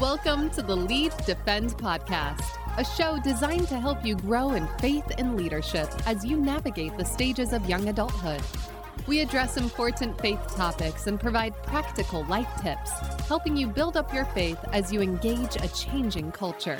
Welcome 0.00 0.48
to 0.52 0.62
the 0.62 0.74
Lead 0.74 1.12
Defend 1.26 1.76
podcast, 1.76 2.56
a 2.78 2.84
show 2.86 3.18
designed 3.22 3.68
to 3.68 3.78
help 3.78 4.02
you 4.02 4.14
grow 4.14 4.52
in 4.52 4.66
faith 4.78 5.04
and 5.18 5.36
leadership 5.36 5.90
as 6.06 6.24
you 6.24 6.40
navigate 6.40 6.96
the 6.96 7.04
stages 7.04 7.52
of 7.52 7.68
young 7.68 7.86
adulthood. 7.86 8.40
We 9.06 9.20
address 9.20 9.58
important 9.58 10.18
faith 10.18 10.40
topics 10.56 11.06
and 11.06 11.20
provide 11.20 11.52
practical 11.64 12.24
life 12.24 12.48
tips, 12.62 12.90
helping 13.26 13.58
you 13.58 13.66
build 13.66 13.98
up 13.98 14.14
your 14.14 14.24
faith 14.24 14.58
as 14.72 14.90
you 14.90 15.02
engage 15.02 15.56
a 15.56 15.68
changing 15.68 16.32
culture. 16.32 16.78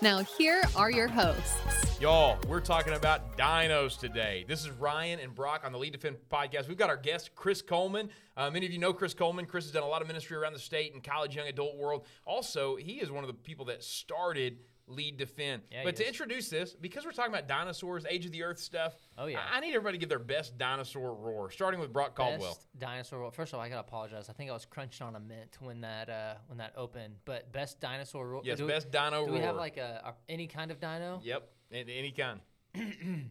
Now, 0.00 0.20
here 0.20 0.62
are 0.74 0.90
your 0.90 1.08
hosts. 1.08 1.93
Y'all, 2.04 2.38
we're 2.48 2.60
talking 2.60 2.92
about 2.92 3.34
dinos 3.38 3.98
today. 3.98 4.44
This 4.46 4.60
is 4.60 4.68
Ryan 4.72 5.20
and 5.20 5.34
Brock 5.34 5.62
on 5.64 5.72
the 5.72 5.78
Lead 5.78 5.94
Defend 5.94 6.16
podcast. 6.30 6.68
We've 6.68 6.76
got 6.76 6.90
our 6.90 6.98
guest, 6.98 7.34
Chris 7.34 7.62
Kohlman. 7.62 8.10
Uh, 8.36 8.50
many 8.50 8.66
of 8.66 8.72
you 8.72 8.78
know 8.78 8.92
Chris 8.92 9.14
Kohlman. 9.14 9.48
Chris 9.48 9.64
has 9.64 9.72
done 9.72 9.84
a 9.84 9.88
lot 9.88 10.02
of 10.02 10.06
ministry 10.06 10.36
around 10.36 10.52
the 10.52 10.58
state 10.58 10.92
and 10.92 11.02
college, 11.02 11.34
young 11.34 11.48
adult 11.48 11.78
world. 11.78 12.04
Also, 12.26 12.76
he 12.76 13.00
is 13.00 13.10
one 13.10 13.24
of 13.24 13.28
the 13.28 13.32
people 13.32 13.64
that 13.64 13.82
started 13.82 14.58
Lead 14.86 15.16
Defend. 15.16 15.62
Yeah, 15.72 15.80
but 15.82 15.96
to 15.96 16.02
is. 16.02 16.08
introduce 16.08 16.50
this, 16.50 16.74
because 16.74 17.06
we're 17.06 17.12
talking 17.12 17.32
about 17.32 17.48
dinosaurs, 17.48 18.04
age 18.06 18.26
of 18.26 18.32
the 18.32 18.42
earth 18.42 18.58
stuff, 18.58 18.96
Oh, 19.16 19.24
yeah. 19.24 19.38
I, 19.50 19.56
I 19.56 19.60
need 19.60 19.70
everybody 19.70 19.96
to 19.96 20.00
give 20.00 20.10
their 20.10 20.18
best 20.18 20.58
dinosaur 20.58 21.14
roar, 21.14 21.50
starting 21.50 21.80
with 21.80 21.90
Brock 21.90 22.14
Caldwell. 22.14 22.50
Best 22.50 22.66
dinosaur. 22.78 23.22
Well, 23.22 23.30
first 23.30 23.54
of 23.54 23.60
all, 23.60 23.64
I 23.64 23.70
gotta 23.70 23.80
apologize. 23.80 24.28
I 24.28 24.34
think 24.34 24.50
I 24.50 24.52
was 24.52 24.66
crunched 24.66 25.00
on 25.00 25.16
a 25.16 25.20
mint 25.20 25.56
when 25.58 25.80
that 25.80 26.10
uh, 26.10 26.34
when 26.48 26.58
that 26.58 26.74
opened. 26.76 27.14
But 27.24 27.50
best 27.50 27.80
dinosaur. 27.80 28.28
ro- 28.28 28.42
Yes, 28.44 28.58
do 28.58 28.66
we- 28.66 28.72
best 28.72 28.90
dino 28.90 29.24
Do 29.24 29.32
we 29.32 29.38
have 29.40 29.56
like 29.56 29.78
a, 29.78 30.02
a 30.04 30.30
any 30.30 30.46
kind 30.48 30.70
of 30.70 30.80
dino? 30.80 31.18
Yep, 31.24 31.48
any 31.74 32.12
kind. 32.12 32.40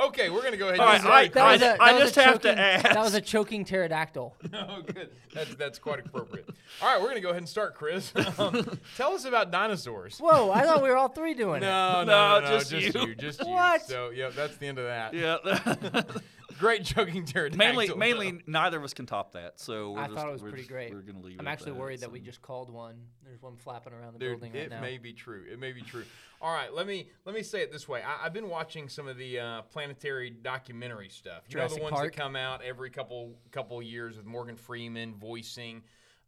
okay, 0.00 0.30
we're 0.30 0.42
gonna 0.42 0.56
go 0.56 0.68
ahead. 0.68 0.80
All 0.80 0.88
and 0.88 1.04
right, 1.04 1.30
start. 1.30 1.44
I- 1.46 1.56
That 1.56 1.60
was 1.60 1.62
a- 1.62 1.82
I 1.82 1.92
that 1.92 2.00
was 2.00 2.02
a 2.02 2.04
just 2.14 2.14
have 2.16 2.40
to 2.40 2.48
choking- 2.48 2.92
That 2.94 2.96
was 2.98 3.14
a 3.14 3.20
choking 3.20 3.64
pterodactyl. 3.64 4.36
Oh, 4.54 4.82
good. 4.82 5.10
That's 5.32 5.54
that's 5.56 5.78
quite 5.78 6.04
appropriate. 6.04 6.48
All 6.82 6.92
right, 6.92 7.00
we're 7.00 7.08
gonna 7.08 7.20
go 7.20 7.28
ahead 7.30 7.38
and 7.42 7.48
start, 7.48 7.74
Chris. 7.74 8.12
Um, 8.38 8.78
tell 8.96 9.12
us 9.12 9.24
about 9.24 9.50
dinosaurs. 9.52 10.18
Whoa! 10.18 10.50
I 10.50 10.62
thought 10.62 10.82
we 10.82 10.88
were 10.88 10.96
all 10.96 11.08
three 11.08 11.34
doing 11.34 11.62
it. 11.62 11.66
No, 11.66 12.02
no, 12.02 12.04
no, 12.04 12.40
No, 12.40 12.40
no, 12.40 12.58
just 12.58 12.70
just, 12.70 12.94
you. 12.94 13.06
you, 13.08 13.14
just 13.14 13.44
What? 13.44 13.82
So, 13.82 14.10
yeah, 14.10 14.30
that's 14.34 14.56
the 14.56 14.66
end 14.66 14.78
of 14.78 14.84
that. 14.86 15.14
Yeah. 15.14 16.02
Great 16.58 16.84
joking 16.84 17.24
pterodactyl. 17.24 17.58
mainly, 17.58 17.88
though. 17.88 17.94
mainly, 17.96 18.40
neither 18.46 18.78
of 18.78 18.84
us 18.84 18.94
can 18.94 19.06
top 19.06 19.32
that. 19.32 19.58
So 19.60 19.92
we're 19.92 20.00
I 20.00 20.06
just, 20.06 20.16
thought 20.16 20.28
it 20.28 20.32
was 20.32 20.42
pretty 20.42 20.58
just- 20.58 20.70
great. 20.70 20.92
We're 20.92 21.00
gonna 21.02 21.20
leave. 21.20 21.38
I'm 21.40 21.46
it 21.46 21.50
actually 21.50 21.72
that, 21.72 21.80
worried 21.80 22.00
that 22.00 22.12
we 22.12 22.20
just 22.20 22.42
called 22.42 22.70
one. 22.70 22.96
There's 23.24 23.42
one 23.42 23.56
flapping 23.56 23.92
around 23.92 24.14
the 24.14 24.18
Dude, 24.18 24.40
building 24.40 24.52
right 24.52 24.62
it 24.64 24.70
now. 24.70 24.80
may 24.80 24.98
be 24.98 25.12
true. 25.12 25.44
It 25.50 25.58
may 25.58 25.72
be 25.72 25.82
true. 25.82 26.04
All 26.40 26.52
right, 26.52 26.72
let 26.72 26.86
me 26.86 27.08
let 27.24 27.34
me 27.34 27.42
say 27.42 27.62
it 27.62 27.72
this 27.72 27.88
way. 27.88 28.02
I, 28.02 28.26
I've 28.26 28.32
been 28.34 28.48
watching 28.48 28.88
some 28.88 29.08
of 29.08 29.16
the 29.16 29.38
uh, 29.40 29.62
planetary 29.62 30.30
documentary 30.30 31.08
stuff. 31.08 31.42
You 31.48 31.56
know 31.56 31.62
Jurassic 31.62 31.78
the 31.78 31.82
ones 31.84 31.94
Park? 31.94 32.12
that 32.12 32.20
come 32.20 32.36
out 32.36 32.62
every 32.62 32.90
couple 32.90 33.34
couple 33.50 33.80
years 33.82 34.16
with 34.16 34.26
Morgan 34.26 34.56
Freeman 34.56 35.14
voicing 35.14 35.82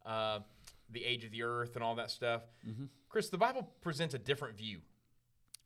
uh, 0.05 0.39
the 0.91 1.03
age 1.05 1.23
of 1.23 1.31
the 1.31 1.43
Earth 1.43 1.75
and 1.75 1.83
all 1.83 1.95
that 1.95 2.09
stuff. 2.11 2.41
Mm-hmm. 2.67 2.85
Chris, 3.09 3.29
the 3.29 3.37
Bible 3.37 3.69
presents 3.81 4.13
a 4.13 4.19
different 4.19 4.57
view. 4.57 4.79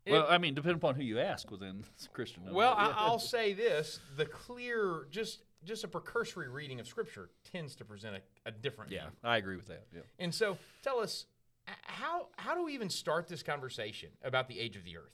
Well, 0.08 0.26
I 0.30 0.38
mean, 0.38 0.56
depending 0.56 0.78
upon 0.78 0.96
who 0.96 1.04
you 1.04 1.20
ask 1.20 1.52
within 1.52 1.84
Christendom. 2.14 2.54
Well, 2.54 2.74
I, 2.76 2.94
I'll 2.96 3.20
say 3.20 3.54
this: 3.54 4.00
the 4.18 4.26
clear, 4.26 5.08
just 5.12 5.44
just 5.64 5.84
a 5.84 5.88
precursory 5.88 6.50
reading 6.50 6.80
of 6.80 6.88
Scripture 6.88 7.30
tends 7.52 7.76
to 7.76 7.86
present 7.86 8.16
a, 8.16 8.50
a 8.50 8.52
different 8.52 8.92
yeah, 8.92 9.02
view. 9.02 9.10
I 9.24 9.38
agree 9.38 9.56
with 9.56 9.68
that. 9.68 9.86
Yeah. 9.94 10.02
And 10.18 10.34
so, 10.34 10.58
tell 10.84 11.00
us 11.00 11.26
how 11.66 12.28
how 12.38 12.56
do 12.56 12.64
we 12.64 12.74
even 12.74 12.90
start 12.90 13.28
this 13.28 13.44
conversation 13.44 14.10
about 14.24 14.48
the 14.48 14.60
age 14.60 14.76
of 14.76 14.84
the 14.84 14.98
Earth? 14.98 15.14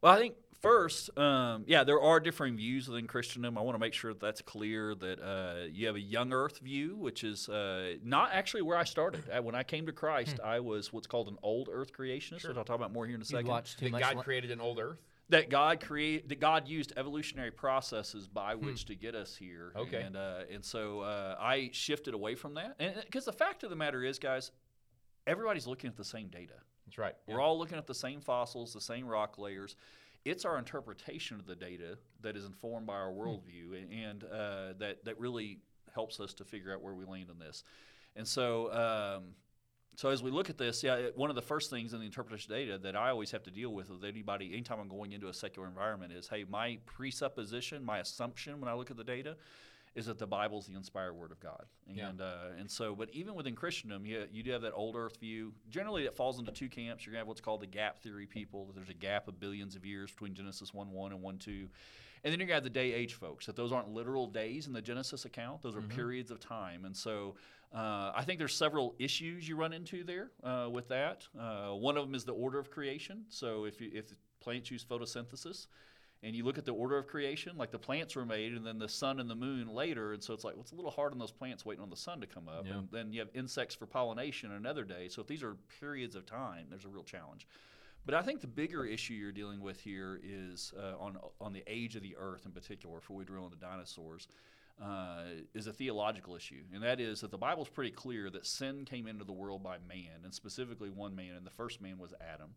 Well, 0.00 0.12
I 0.12 0.18
think 0.18 0.34
first, 0.60 1.16
um, 1.18 1.64
yeah, 1.66 1.84
there 1.84 2.00
are 2.00 2.20
differing 2.20 2.56
views 2.56 2.88
within 2.88 3.06
Christendom. 3.06 3.56
I 3.56 3.60
want 3.60 3.74
to 3.74 3.78
make 3.78 3.94
sure 3.94 4.12
that 4.12 4.20
that's 4.20 4.40
clear 4.42 4.94
that 4.94 5.20
uh, 5.20 5.66
you 5.70 5.86
have 5.86 5.96
a 5.96 6.00
young 6.00 6.32
Earth 6.32 6.58
view, 6.60 6.96
which 6.96 7.24
is 7.24 7.48
uh, 7.48 7.94
not 8.04 8.30
actually 8.32 8.62
where 8.62 8.76
I 8.76 8.84
started. 8.84 9.24
Uh, 9.30 9.42
When 9.42 9.54
I 9.54 9.62
came 9.62 9.86
to 9.86 9.92
Christ, 9.92 10.38
I 10.44 10.60
was 10.60 10.92
what's 10.92 11.06
called 11.06 11.28
an 11.28 11.36
old 11.42 11.68
Earth 11.72 11.92
creationist, 11.92 12.46
which 12.46 12.56
I'll 12.56 12.64
talk 12.64 12.76
about 12.76 12.92
more 12.92 13.06
here 13.06 13.14
in 13.16 13.22
a 13.22 13.24
second. 13.24 13.46
watched 13.48 13.78
too 13.78 13.86
That 13.86 13.92
much. 13.92 14.00
God 14.02 14.16
li- 14.16 14.22
created 14.22 14.50
an 14.50 14.60
old 14.60 14.78
Earth. 14.78 15.00
that 15.28 15.50
God 15.50 15.80
create 15.80 16.28
that 16.28 16.40
God 16.40 16.68
used 16.68 16.92
evolutionary 16.96 17.50
processes 17.50 18.28
by 18.28 18.54
which 18.54 18.84
to 18.86 18.94
get 18.94 19.14
us 19.14 19.34
here. 19.36 19.72
Hmm. 19.74 19.80
Okay. 19.82 20.02
and 20.02 20.16
uh, 20.16 20.40
and 20.52 20.64
so 20.64 21.00
uh, 21.00 21.36
I 21.40 21.70
shifted 21.72 22.14
away 22.14 22.34
from 22.34 22.54
that, 22.54 22.76
and 22.78 22.94
because 23.04 23.24
the 23.24 23.32
fact 23.32 23.62
of 23.64 23.70
the 23.70 23.76
matter 23.76 24.04
is, 24.04 24.18
guys, 24.18 24.52
everybody's 25.26 25.66
looking 25.66 25.88
at 25.88 25.96
the 25.96 26.04
same 26.04 26.28
data. 26.28 26.54
That's 26.86 26.98
right. 26.98 27.14
We're 27.26 27.40
all 27.40 27.58
looking 27.58 27.78
at 27.78 27.86
the 27.88 27.94
same 27.96 28.20
fossils, 28.20 28.72
the 28.72 28.80
same 28.80 29.06
rock 29.06 29.38
layers. 29.38 29.74
It's 30.26 30.44
our 30.44 30.58
interpretation 30.58 31.38
of 31.38 31.46
the 31.46 31.54
data 31.54 31.98
that 32.22 32.36
is 32.36 32.44
informed 32.44 32.86
by 32.86 32.94
our 32.94 33.12
Hmm. 33.12 33.20
worldview, 33.20 33.80
and, 33.80 33.92
and 33.92 34.24
uh, 34.24 34.72
that 34.78 35.04
that 35.04 35.18
really 35.18 35.60
helps 35.94 36.20
us 36.20 36.34
to 36.34 36.44
figure 36.44 36.72
out 36.74 36.82
where 36.82 36.94
we 36.94 37.04
land 37.04 37.30
on 37.30 37.38
this. 37.38 37.64
And 38.16 38.26
so, 38.26 38.72
um, 38.72 39.34
so 39.94 40.10
as 40.10 40.22
we 40.22 40.30
look 40.30 40.50
at 40.50 40.58
this, 40.58 40.82
yeah, 40.82 41.08
one 41.14 41.30
of 41.30 41.36
the 41.36 41.42
first 41.42 41.70
things 41.70 41.92
in 41.94 42.00
the 42.00 42.06
interpretation 42.06 42.52
of 42.52 42.58
data 42.58 42.78
that 42.78 42.96
I 42.96 43.08
always 43.10 43.30
have 43.30 43.42
to 43.44 43.50
deal 43.50 43.70
with 43.70 43.88
with 43.88 44.04
anybody, 44.04 44.52
anytime 44.52 44.78
I'm 44.80 44.88
going 44.88 45.12
into 45.12 45.28
a 45.28 45.34
secular 45.34 45.68
environment, 45.68 46.12
is 46.12 46.28
hey, 46.28 46.44
my 46.48 46.78
presupposition, 46.86 47.84
my 47.84 47.98
assumption 48.00 48.60
when 48.60 48.68
I 48.68 48.74
look 48.74 48.90
at 48.90 48.96
the 48.96 49.04
data, 49.04 49.36
is 49.96 50.06
that 50.06 50.18
the 50.18 50.26
Bible 50.26 50.58
is 50.58 50.66
the 50.66 50.76
inspired 50.76 51.14
Word 51.14 51.32
of 51.32 51.40
God. 51.40 51.64
Yeah. 51.92 52.10
And 52.10 52.20
uh, 52.20 52.58
and 52.60 52.70
so, 52.70 52.94
but 52.94 53.08
even 53.12 53.34
within 53.34 53.54
Christendom, 53.54 54.04
you, 54.04 54.24
you 54.30 54.42
do 54.42 54.52
have 54.52 54.62
that 54.62 54.74
old 54.74 54.94
Earth 54.94 55.18
view. 55.18 55.52
Generally, 55.70 56.04
it 56.04 56.14
falls 56.14 56.38
into 56.38 56.52
two 56.52 56.68
camps. 56.68 57.04
You're 57.04 57.12
gonna 57.12 57.20
have 57.20 57.28
what's 57.28 57.40
called 57.40 57.62
the 57.62 57.66
gap 57.66 57.98
theory 57.98 58.26
people. 58.26 58.70
There's 58.74 58.90
a 58.90 58.94
gap 58.94 59.26
of 59.26 59.40
billions 59.40 59.74
of 59.74 59.84
years 59.84 60.10
between 60.12 60.34
Genesis 60.34 60.72
one 60.74 60.92
one 60.92 61.12
and 61.12 61.22
one 61.22 61.38
two. 61.38 61.68
And 62.22 62.32
then 62.32 62.38
you're 62.38 62.46
gonna 62.46 62.56
have 62.56 62.64
the 62.64 62.70
day 62.70 62.92
age 62.92 63.14
folks. 63.14 63.46
That 63.46 63.56
those 63.56 63.72
aren't 63.72 63.88
literal 63.88 64.26
days 64.26 64.66
in 64.66 64.72
the 64.72 64.82
Genesis 64.82 65.24
account. 65.24 65.62
Those 65.62 65.76
are 65.76 65.80
periods 65.82 66.30
of 66.30 66.40
time. 66.40 66.84
And 66.84 66.96
so, 66.96 67.36
uh, 67.74 68.12
I 68.14 68.22
think 68.24 68.38
there's 68.38 68.54
several 68.54 68.94
issues 68.98 69.48
you 69.48 69.56
run 69.56 69.72
into 69.72 70.04
there 70.04 70.30
uh, 70.44 70.68
with 70.70 70.88
that. 70.88 71.26
Uh, 71.38 71.70
one 71.70 71.96
of 71.96 72.04
them 72.04 72.14
is 72.14 72.24
the 72.24 72.32
order 72.32 72.58
of 72.58 72.70
creation. 72.70 73.24
So 73.28 73.64
if 73.64 73.80
you, 73.80 73.90
if 73.94 74.12
plants 74.40 74.70
use 74.70 74.84
photosynthesis, 74.84 75.68
and 76.26 76.34
you 76.34 76.42
look 76.44 76.58
at 76.58 76.64
the 76.64 76.72
order 76.72 76.98
of 76.98 77.06
creation, 77.06 77.56
like 77.56 77.70
the 77.70 77.78
plants 77.78 78.16
were 78.16 78.26
made, 78.26 78.52
and 78.52 78.66
then 78.66 78.80
the 78.80 78.88
sun 78.88 79.20
and 79.20 79.30
the 79.30 79.34
moon 79.36 79.68
later, 79.68 80.12
and 80.12 80.20
so 80.22 80.34
it's 80.34 80.42
like 80.42 80.54
well, 80.54 80.62
it's 80.62 80.72
a 80.72 80.74
little 80.74 80.90
hard 80.90 81.12
on 81.12 81.20
those 81.20 81.30
plants 81.30 81.64
waiting 81.64 81.84
on 81.84 81.88
the 81.88 81.96
sun 81.96 82.20
to 82.20 82.26
come 82.26 82.48
up, 82.48 82.66
Yeah. 82.66 82.78
and 82.78 82.88
then 82.90 83.12
you 83.12 83.20
have 83.20 83.28
insects 83.32 83.76
for 83.76 83.86
pollination 83.86 84.50
another 84.50 84.82
day. 84.82 85.06
So 85.08 85.22
if 85.22 85.28
these 85.28 85.44
are 85.44 85.54
periods 85.78 86.16
of 86.16 86.26
time, 86.26 86.66
there's 86.68 86.84
a 86.84 86.88
real 86.88 87.04
challenge. 87.04 87.46
But 88.04 88.16
I 88.16 88.22
think 88.22 88.40
the 88.40 88.48
bigger 88.48 88.84
issue 88.84 89.14
you're 89.14 89.30
dealing 89.30 89.60
with 89.60 89.80
here 89.80 90.20
is 90.24 90.74
uh, 90.76 90.94
on 90.98 91.16
on 91.40 91.52
the 91.52 91.62
age 91.68 91.94
of 91.94 92.02
the 92.02 92.16
Earth 92.18 92.44
in 92.44 92.50
particular. 92.50 92.96
Before 92.96 93.16
we 93.16 93.24
drill 93.24 93.44
into 93.44 93.56
dinosaurs, 93.56 94.26
uh, 94.82 95.22
is 95.54 95.66
a 95.66 95.72
theological 95.72 96.36
issue, 96.36 96.62
and 96.74 96.82
that 96.82 97.00
is 97.00 97.22
that 97.22 97.30
the 97.30 97.38
Bible's 97.38 97.68
pretty 97.68 97.90
clear 97.90 98.28
that 98.30 98.44
sin 98.46 98.84
came 98.84 99.06
into 99.06 99.24
the 99.24 99.32
world 99.32 99.62
by 99.62 99.78
man, 99.88 100.20
and 100.24 100.34
specifically 100.34 100.90
one 100.90 101.16
man, 101.16 101.34
and 101.34 101.46
the 101.46 101.50
first 101.50 101.80
man 101.80 101.96
was 101.98 102.12
Adam. 102.20 102.50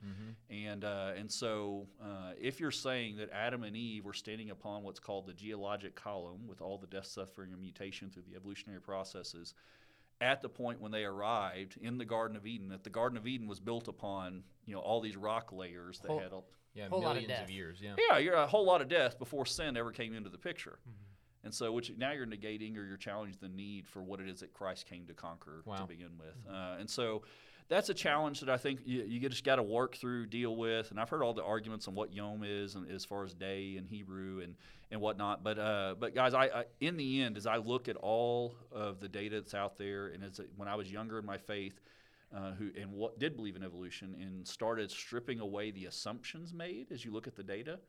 And 0.49 0.83
uh, 0.83 1.11
and 1.17 1.31
so, 1.31 1.87
uh, 2.03 2.31
if 2.39 2.59
you're 2.59 2.71
saying 2.71 3.17
that 3.17 3.29
Adam 3.31 3.63
and 3.63 3.75
Eve 3.75 4.03
were 4.03 4.13
standing 4.13 4.49
upon 4.49 4.83
what's 4.83 4.99
called 4.99 5.27
the 5.27 5.33
geologic 5.33 5.95
column, 5.95 6.45
with 6.47 6.61
all 6.61 6.77
the 6.77 6.87
death, 6.87 7.05
suffering, 7.05 7.51
and 7.53 7.61
mutation 7.61 8.09
through 8.09 8.23
the 8.29 8.35
evolutionary 8.35 8.81
processes, 8.81 9.53
at 10.19 10.41
the 10.41 10.49
point 10.49 10.81
when 10.81 10.91
they 10.91 11.05
arrived 11.05 11.77
in 11.81 11.97
the 11.97 12.05
Garden 12.05 12.35
of 12.35 12.45
Eden, 12.45 12.67
that 12.69 12.83
the 12.83 12.89
Garden 12.89 13.17
of 13.17 13.27
Eden 13.27 13.47
was 13.47 13.61
built 13.61 13.87
upon 13.87 14.43
you 14.65 14.73
know 14.73 14.81
all 14.81 14.99
these 14.99 15.15
rock 15.15 15.53
layers 15.53 15.99
that 15.99 16.09
Whole- 16.09 16.19
had. 16.19 16.33
A, 16.33 16.41
Yeah, 16.75 16.87
Whole 16.89 17.01
lot 17.01 17.15
of 17.17 17.23
millions 17.23 17.43
of, 17.43 17.49
years. 17.49 17.79
Yeah. 17.81 17.95
yeah, 18.09 18.17
you're 18.19 18.35
a 18.35 18.45
whole 18.45 18.65
lot 18.65 18.81
of 18.81 18.87
death 18.89 19.17
before 19.17 19.45
sin 19.45 19.75
ever 19.77 19.91
came 19.91 20.13
into 20.13 20.29
the 20.29 20.37
picture. 20.37 20.79
And 21.43 21.53
so, 21.53 21.71
which 21.71 21.91
now 21.97 22.11
you're 22.11 22.27
negating 22.27 22.77
or 22.77 22.83
you're 22.83 22.97
challenging 22.97 23.37
the 23.41 23.47
need 23.49 23.87
for 23.87 24.03
what 24.03 24.19
it 24.19 24.27
is 24.27 24.41
that 24.41 24.53
Christ 24.53 24.85
came 24.87 25.05
to 25.07 25.13
conquer 25.13 25.61
Wow. 25.65 25.77
to 25.77 25.85
begin 25.85 26.11
with. 26.17 26.35
Uh, 26.53 26.77
and 26.79 26.89
so, 26.89 27.23
that's 27.69 27.89
a 27.89 27.93
challenge 27.93 28.39
that 28.39 28.49
I 28.49 28.57
think 28.57 28.81
you, 28.83 29.03
you 29.03 29.29
just 29.29 29.43
got 29.43 29.57
to 29.57 29.63
work 29.63 29.95
through, 29.95 30.25
deal 30.25 30.55
with. 30.55 30.89
And 30.89 30.99
I've 30.99 31.07
heard 31.09 31.21
all 31.21 31.33
the 31.33 31.43
arguments 31.43 31.87
on 31.87 31.93
what 31.95 32.11
Yom 32.11 32.43
is, 32.43 32.75
and 32.75 32.89
as 32.91 33.05
far 33.05 33.23
as 33.23 33.33
day 33.33 33.75
and 33.77 33.87
Hebrew 33.87 34.41
and 34.41 34.55
and 34.91 34.99
whatnot. 34.99 35.43
But 35.43 35.59
uh, 35.59 35.95
but 35.99 36.15
guys, 36.15 36.33
I, 36.33 36.45
I 36.45 36.63
in 36.81 36.97
the 36.97 37.21
end, 37.21 37.37
as 37.37 37.45
I 37.45 37.57
look 37.57 37.87
at 37.87 37.95
all 37.95 38.55
of 38.71 38.99
the 38.99 39.07
data 39.07 39.39
that's 39.39 39.53
out 39.53 39.77
there, 39.77 40.07
and 40.07 40.23
as 40.23 40.41
when 40.57 40.67
I 40.67 40.75
was 40.75 40.91
younger 40.91 41.19
in 41.19 41.25
my 41.25 41.37
faith, 41.37 41.79
uh, 42.35 42.51
who 42.53 42.71
and 42.79 42.91
what 42.91 43.19
did 43.19 43.35
believe 43.35 43.55
in 43.55 43.63
evolution 43.63 44.15
and 44.19 44.47
started 44.47 44.89
stripping 44.89 45.39
away 45.39 45.71
the 45.71 45.85
assumptions 45.85 46.53
made 46.53 46.91
as 46.91 47.05
you 47.05 47.11
look 47.11 47.27
at 47.27 47.35
the 47.35 47.43
data, 47.43 47.79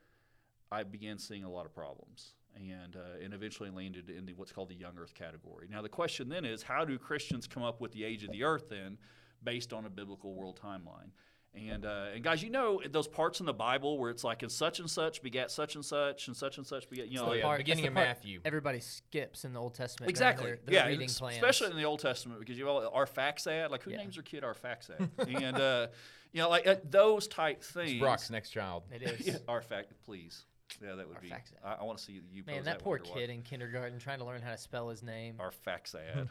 I 0.71 0.83
began 0.83 1.19
seeing 1.19 1.45
a 1.45 1.51
lot 1.51 1.65
of 1.65 1.75
problems. 1.75 2.35
And, 2.57 2.95
uh, 2.97 3.25
and 3.25 3.33
eventually 3.33 3.71
landed 3.71 4.11
in 4.11 4.27
the, 4.27 4.35
what's 4.35 4.53
called 4.53 4.69
the 4.69 4.75
young 4.75 4.93
earth 4.99 5.15
category. 5.15 5.67
Now, 5.71 5.81
the 5.81 5.89
question 5.89 6.29
then 6.29 6.45
is 6.45 6.63
how 6.63 6.85
do 6.85 6.99
Christians 6.99 7.47
come 7.47 7.63
up 7.63 7.81
with 7.81 7.93
the 7.93 8.05
age 8.05 8.23
of 8.23 8.33
the 8.33 8.45
earth 8.45 8.69
then 8.69 8.99
based 9.43 9.73
on 9.73 9.87
a 9.87 9.89
biblical 9.91 10.35
world 10.35 10.61
timeline? 10.63 11.11
And, 11.55 11.85
uh, 11.87 12.07
and 12.15 12.23
guys, 12.23 12.43
you 12.43 12.51
know 12.51 12.81
those 12.91 13.09
parts 13.09 13.41
in 13.41 13.47
the 13.47 13.53
Bible 13.55 13.99
where 13.99 14.11
it's 14.11 14.23
like, 14.23 14.43
and 14.43 14.53
such 14.53 14.79
and 14.79 14.89
such 14.91 15.21
begat 15.23 15.51
such 15.51 15.75
and 15.75 15.85
such, 15.85 16.29
and 16.29 16.37
such 16.37 16.59
and 16.59 16.67
such 16.67 16.89
begat, 16.91 17.09
you 17.09 17.19
know, 17.19 17.31
Oh, 17.31 17.33
yeah, 17.33 17.43
Part- 17.43 17.59
beginning 17.59 17.87
of 17.87 17.93
Matthew. 17.95 18.41
Everybody 18.45 18.79
skips 18.81 19.45
in 19.45 19.53
the 19.53 19.59
Old 19.59 19.75
Testament. 19.75 20.11
Exactly. 20.11 20.47
Their, 20.47 20.59
their 20.67 20.75
yeah, 20.75 20.87
reading 20.87 21.07
es- 21.07 21.19
plans. 21.19 21.37
especially 21.37 21.71
in 21.71 21.77
the 21.77 21.85
Old 21.85 21.99
Testament 22.01 22.39
because 22.41 22.57
you 22.59 22.67
have 22.67 22.75
all 22.77 22.93
Arphaxad. 23.07 23.71
Like 23.71 23.83
who 23.83 23.91
Yeah. 23.91 23.97
names 23.97 24.15
their 24.15 24.23
kid 24.23 24.45
Arphaxad? 24.45 25.09
and 25.43 25.57
uh, 25.57 25.87
you 26.33 26.41
know, 26.43 26.49
like 26.51 26.67
uh, 26.69 26.77
those 26.89 27.27
type 27.27 27.63
things. 27.65 27.93
It's 27.93 28.01
Brock's 28.01 28.31
next 28.31 28.51
child. 28.51 28.85
It 28.93 29.03
is. 29.03 29.27
yeah, 29.27 29.35
Arphaxad, 29.49 29.87
please. 30.05 30.45
Yeah, 30.83 30.95
that 30.95 31.07
would 31.09 31.17
Our 31.17 31.23
be. 31.23 31.29
facts- 31.29 31.53
I, 31.65 31.75
I 31.81 31.85
want 31.85 31.99
to 31.99 32.05
see 32.05 32.21
you. 32.33 32.43
Man, 32.47 32.57
pose 32.57 32.65
that 32.65 32.79
poor 32.79 32.99
kid 32.99 33.31
in 33.31 33.43
kindergarten 33.43 33.99
trying 33.99 34.19
to 34.19 34.25
learn 34.25 34.43
how 34.43 34.51
to 34.51 34.59
spell 34.59 34.89
his 34.89 35.03
name. 35.03 35.37
Our 35.39 35.51
facts 35.51 35.95
ad. 35.95 36.29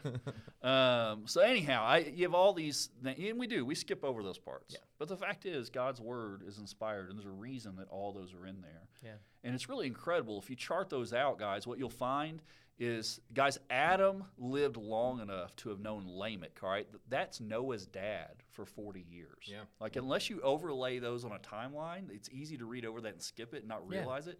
um, 0.62 1.22
so 1.26 1.40
anyhow, 1.40 1.84
I 1.84 1.98
you 1.98 2.24
have 2.24 2.34
all 2.34 2.52
these, 2.52 2.90
and 3.04 3.38
we 3.38 3.46
do. 3.46 3.64
We 3.64 3.74
skip 3.74 4.04
over 4.04 4.22
those 4.22 4.38
parts. 4.38 4.74
Yeah. 4.74 4.80
But 5.00 5.08
the 5.08 5.16
fact 5.16 5.46
is, 5.46 5.70
God's 5.70 5.98
word 5.98 6.42
is 6.46 6.58
inspired, 6.58 7.08
and 7.08 7.18
there's 7.18 7.26
a 7.26 7.30
reason 7.30 7.74
that 7.76 7.88
all 7.88 8.12
those 8.12 8.34
are 8.34 8.46
in 8.46 8.60
there. 8.60 8.82
Yeah. 9.02 9.14
And 9.42 9.54
it's 9.54 9.66
really 9.66 9.86
incredible. 9.86 10.38
If 10.38 10.50
you 10.50 10.56
chart 10.56 10.90
those 10.90 11.14
out, 11.14 11.38
guys, 11.38 11.66
what 11.66 11.78
you'll 11.78 11.88
find 11.88 12.42
is, 12.78 13.18
guys, 13.32 13.58
Adam 13.70 14.24
lived 14.36 14.76
long 14.76 15.20
enough 15.20 15.56
to 15.56 15.70
have 15.70 15.80
known 15.80 16.04
Lamech, 16.06 16.58
all 16.62 16.68
right? 16.68 16.86
That's 17.08 17.40
Noah's 17.40 17.86
dad 17.86 18.42
for 18.50 18.66
40 18.66 19.00
years. 19.10 19.44
Yeah. 19.46 19.62
Like, 19.80 19.96
unless 19.96 20.28
you 20.28 20.38
overlay 20.42 20.98
those 20.98 21.24
on 21.24 21.32
a 21.32 21.38
timeline, 21.38 22.10
it's 22.10 22.28
easy 22.28 22.58
to 22.58 22.66
read 22.66 22.84
over 22.84 23.00
that 23.00 23.12
and 23.14 23.22
skip 23.22 23.54
it 23.54 23.60
and 23.60 23.68
not 23.68 23.84
Yeah. 23.88 24.00
realize 24.00 24.26
it. 24.28 24.38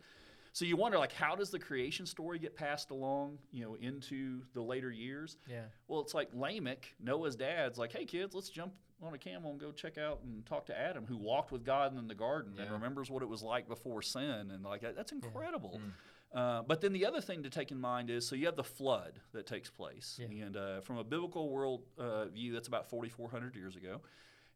So 0.53 0.67
you 0.67 0.77
wonder, 0.77 0.99
like, 0.99 1.12
how 1.12 1.37
does 1.37 1.49
the 1.49 1.59
creation 1.59 2.05
story 2.05 2.39
get 2.39 2.55
passed 2.55 2.91
along, 2.91 3.39
you 3.51 3.65
know, 3.65 3.77
into 3.77 4.43
the 4.53 4.61
later 4.61 4.91
years? 4.91 5.39
Yeah. 5.49 5.65
Well, 5.89 6.01
it's 6.01 6.12
like 6.12 6.29
Lamech, 6.35 6.95
Noah's 7.01 7.37
dad's 7.37 7.79
like, 7.79 7.93
hey, 7.93 8.05
kids, 8.05 8.35
let's 8.35 8.51
jump 8.51 8.75
on 9.02 9.14
a 9.14 9.19
camel 9.19 9.50
and 9.50 9.61
go 9.61 9.73
check 9.73 9.97
out 9.99 10.20
and 10.25 10.44
talk 10.47 10.67
to 10.67 10.79
Adam, 10.79 11.05
who 11.06 11.17
walked 11.17 11.52
with 11.52 11.64
God 11.64 11.97
in 11.99 12.06
the 12.08 12.14
garden 12.14 12.55
and 12.58 12.70
remembers 12.70 13.11
what 13.11 13.23
it 13.23 13.29
was 13.29 13.43
like 13.43 13.67
before 13.69 14.02
sin. 14.02 14.50
And 14.50 14.64
like, 14.64 14.82
that- 14.82 14.97
that's 14.97 15.12
incredible. 15.12 15.81
Mm. 15.82 15.93
Uh, 16.32 16.62
but 16.62 16.81
then 16.81 16.93
the 16.93 17.05
other 17.06 17.20
thing 17.20 17.43
to 17.43 17.50
take 17.50 17.73
in 17.73 17.81
mind 17.81 18.08
is 18.11 18.26
so 18.26 18.37
you 18.37 18.47
have 18.47 18.56
the 18.56 18.62
flood 18.64 19.19
that 19.32 19.47
takes 19.47 19.69
place. 19.70 20.20
Yeah. 20.20 20.44
And 20.44 20.56
uh, 20.56 20.81
from 20.82 20.99
a 20.99 21.05
biblical 21.05 21.49
world 21.50 21.82
uh, 21.99 22.26
view, 22.26 22.52
that's 22.52 22.69
about 22.69 22.88
4,400 22.88 23.56
years 23.56 23.75
ago. 23.75 24.00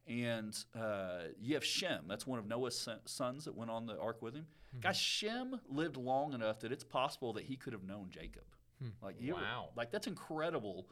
And 0.06 0.56
uh, 0.78 1.22
you 1.40 1.54
have 1.54 1.64
Shem. 1.64 2.04
That's 2.06 2.26
one 2.26 2.38
of 2.38 2.46
Noah's 2.46 2.86
sons 3.06 3.44
that 3.46 3.54
went 3.56 3.70
on 3.70 3.86
the 3.86 3.98
ark 3.98 4.20
with 4.22 4.34
him. 4.34 4.46
Hmm. 4.74 4.80
Guys, 4.80 4.98
Shem 4.98 5.58
lived 5.68 5.96
long 5.96 6.32
enough 6.34 6.60
that 6.60 6.70
it's 6.70 6.84
possible 6.84 7.32
that 7.32 7.44
he 7.44 7.56
could 7.56 7.72
have 7.72 7.84
known 7.84 8.08
Jacob. 8.10 8.44
Like 9.02 9.16
you, 9.18 9.32
Wow. 9.34 9.70
like 9.76 9.90
that's 9.90 10.06
incredible 10.06 10.86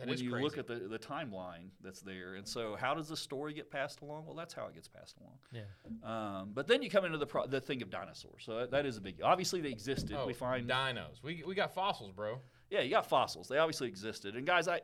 That 0.00 0.08
when 0.08 0.14
is 0.14 0.22
you 0.22 0.34
look 0.36 0.58
at 0.58 0.66
the, 0.66 0.74
the 0.74 0.98
timeline 0.98 1.68
that's 1.82 2.00
there. 2.00 2.34
And 2.34 2.46
so, 2.46 2.74
how 2.74 2.94
does 2.94 3.08
the 3.08 3.16
story 3.16 3.52
get 3.54 3.70
passed 3.70 4.00
along? 4.00 4.26
Well, 4.26 4.34
that's 4.34 4.52
how 4.54 4.66
it 4.66 4.74
gets 4.74 4.88
passed 4.88 5.16
along. 5.20 5.34
Yeah. 5.52 6.40
Um, 6.40 6.50
but 6.52 6.66
then 6.66 6.82
you 6.82 6.90
come 6.90 7.04
into 7.04 7.18
the 7.18 7.26
pro- 7.26 7.46
the 7.46 7.60
thing 7.60 7.82
of 7.82 7.90
dinosaurs. 7.90 8.42
So 8.44 8.58
that, 8.58 8.70
that 8.72 8.86
is 8.86 8.96
a 8.96 9.00
big. 9.00 9.20
Obviously, 9.22 9.60
they 9.60 9.70
existed. 9.70 10.16
Oh, 10.18 10.26
we 10.26 10.32
find 10.34 10.68
dinos. 10.68 11.22
We, 11.22 11.44
we 11.46 11.54
got 11.54 11.72
fossils, 11.74 12.12
bro. 12.12 12.38
yeah, 12.70 12.80
you 12.80 12.90
got 12.90 13.06
fossils. 13.06 13.46
They 13.48 13.58
obviously 13.58 13.88
existed. 13.88 14.34
And 14.36 14.46
guys, 14.46 14.66
I 14.66 14.80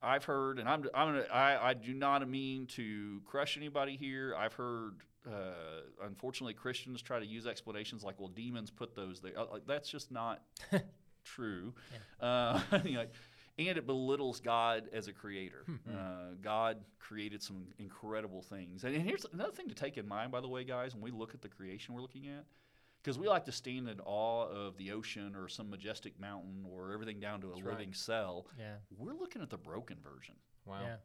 I've 0.00 0.24
heard, 0.24 0.58
and 0.58 0.68
I'm 0.68 0.84
I'm 0.94 1.08
gonna, 1.14 1.26
I 1.32 1.70
I 1.70 1.74
do 1.74 1.92
not 1.92 2.26
mean 2.28 2.66
to 2.68 3.20
crush 3.26 3.56
anybody 3.56 3.96
here. 3.96 4.34
I've 4.36 4.54
heard. 4.54 4.94
Uh, 5.26 5.82
unfortunately, 6.04 6.54
Christians 6.54 7.02
try 7.02 7.18
to 7.18 7.26
use 7.26 7.46
explanations 7.46 8.02
like, 8.04 8.18
"Well, 8.18 8.28
demons 8.28 8.70
put 8.70 8.94
those 8.94 9.20
there." 9.20 9.32
Uh, 9.36 9.46
like, 9.52 9.66
that's 9.66 9.88
just 9.90 10.10
not 10.12 10.42
true. 11.24 11.74
Uh, 12.20 12.60
you 12.84 12.94
know, 12.94 13.06
and 13.58 13.76
it 13.76 13.86
belittles 13.86 14.40
God 14.40 14.88
as 14.92 15.08
a 15.08 15.12
creator. 15.12 15.64
uh, 15.90 16.34
God 16.40 16.78
created 16.98 17.42
some 17.42 17.66
incredible 17.78 18.42
things. 18.42 18.84
And, 18.84 18.94
and 18.94 19.04
here's 19.04 19.26
another 19.32 19.52
thing 19.52 19.68
to 19.68 19.74
take 19.74 19.96
in 19.98 20.06
mind, 20.06 20.30
by 20.30 20.40
the 20.40 20.48
way, 20.48 20.64
guys, 20.64 20.94
when 20.94 21.02
we 21.02 21.10
look 21.10 21.34
at 21.34 21.42
the 21.42 21.48
creation 21.48 21.94
we're 21.94 22.00
looking 22.02 22.26
at, 22.28 22.44
because 23.02 23.18
we 23.18 23.28
like 23.28 23.44
to 23.46 23.52
stand 23.52 23.88
in 23.88 24.00
awe 24.00 24.46
of 24.48 24.76
the 24.76 24.92
ocean 24.92 25.34
or 25.34 25.48
some 25.48 25.70
majestic 25.70 26.18
mountain 26.20 26.66
or 26.70 26.92
everything 26.92 27.20
down 27.20 27.40
to 27.40 27.48
a 27.48 27.50
right. 27.50 27.64
living 27.64 27.92
cell. 27.92 28.46
Yeah. 28.58 28.74
We're 28.96 29.14
looking 29.14 29.40
at 29.42 29.50
the 29.50 29.56
broken 29.58 29.96
version. 30.02 30.34
Wow. 30.66 30.80
Yeah. 30.82 30.96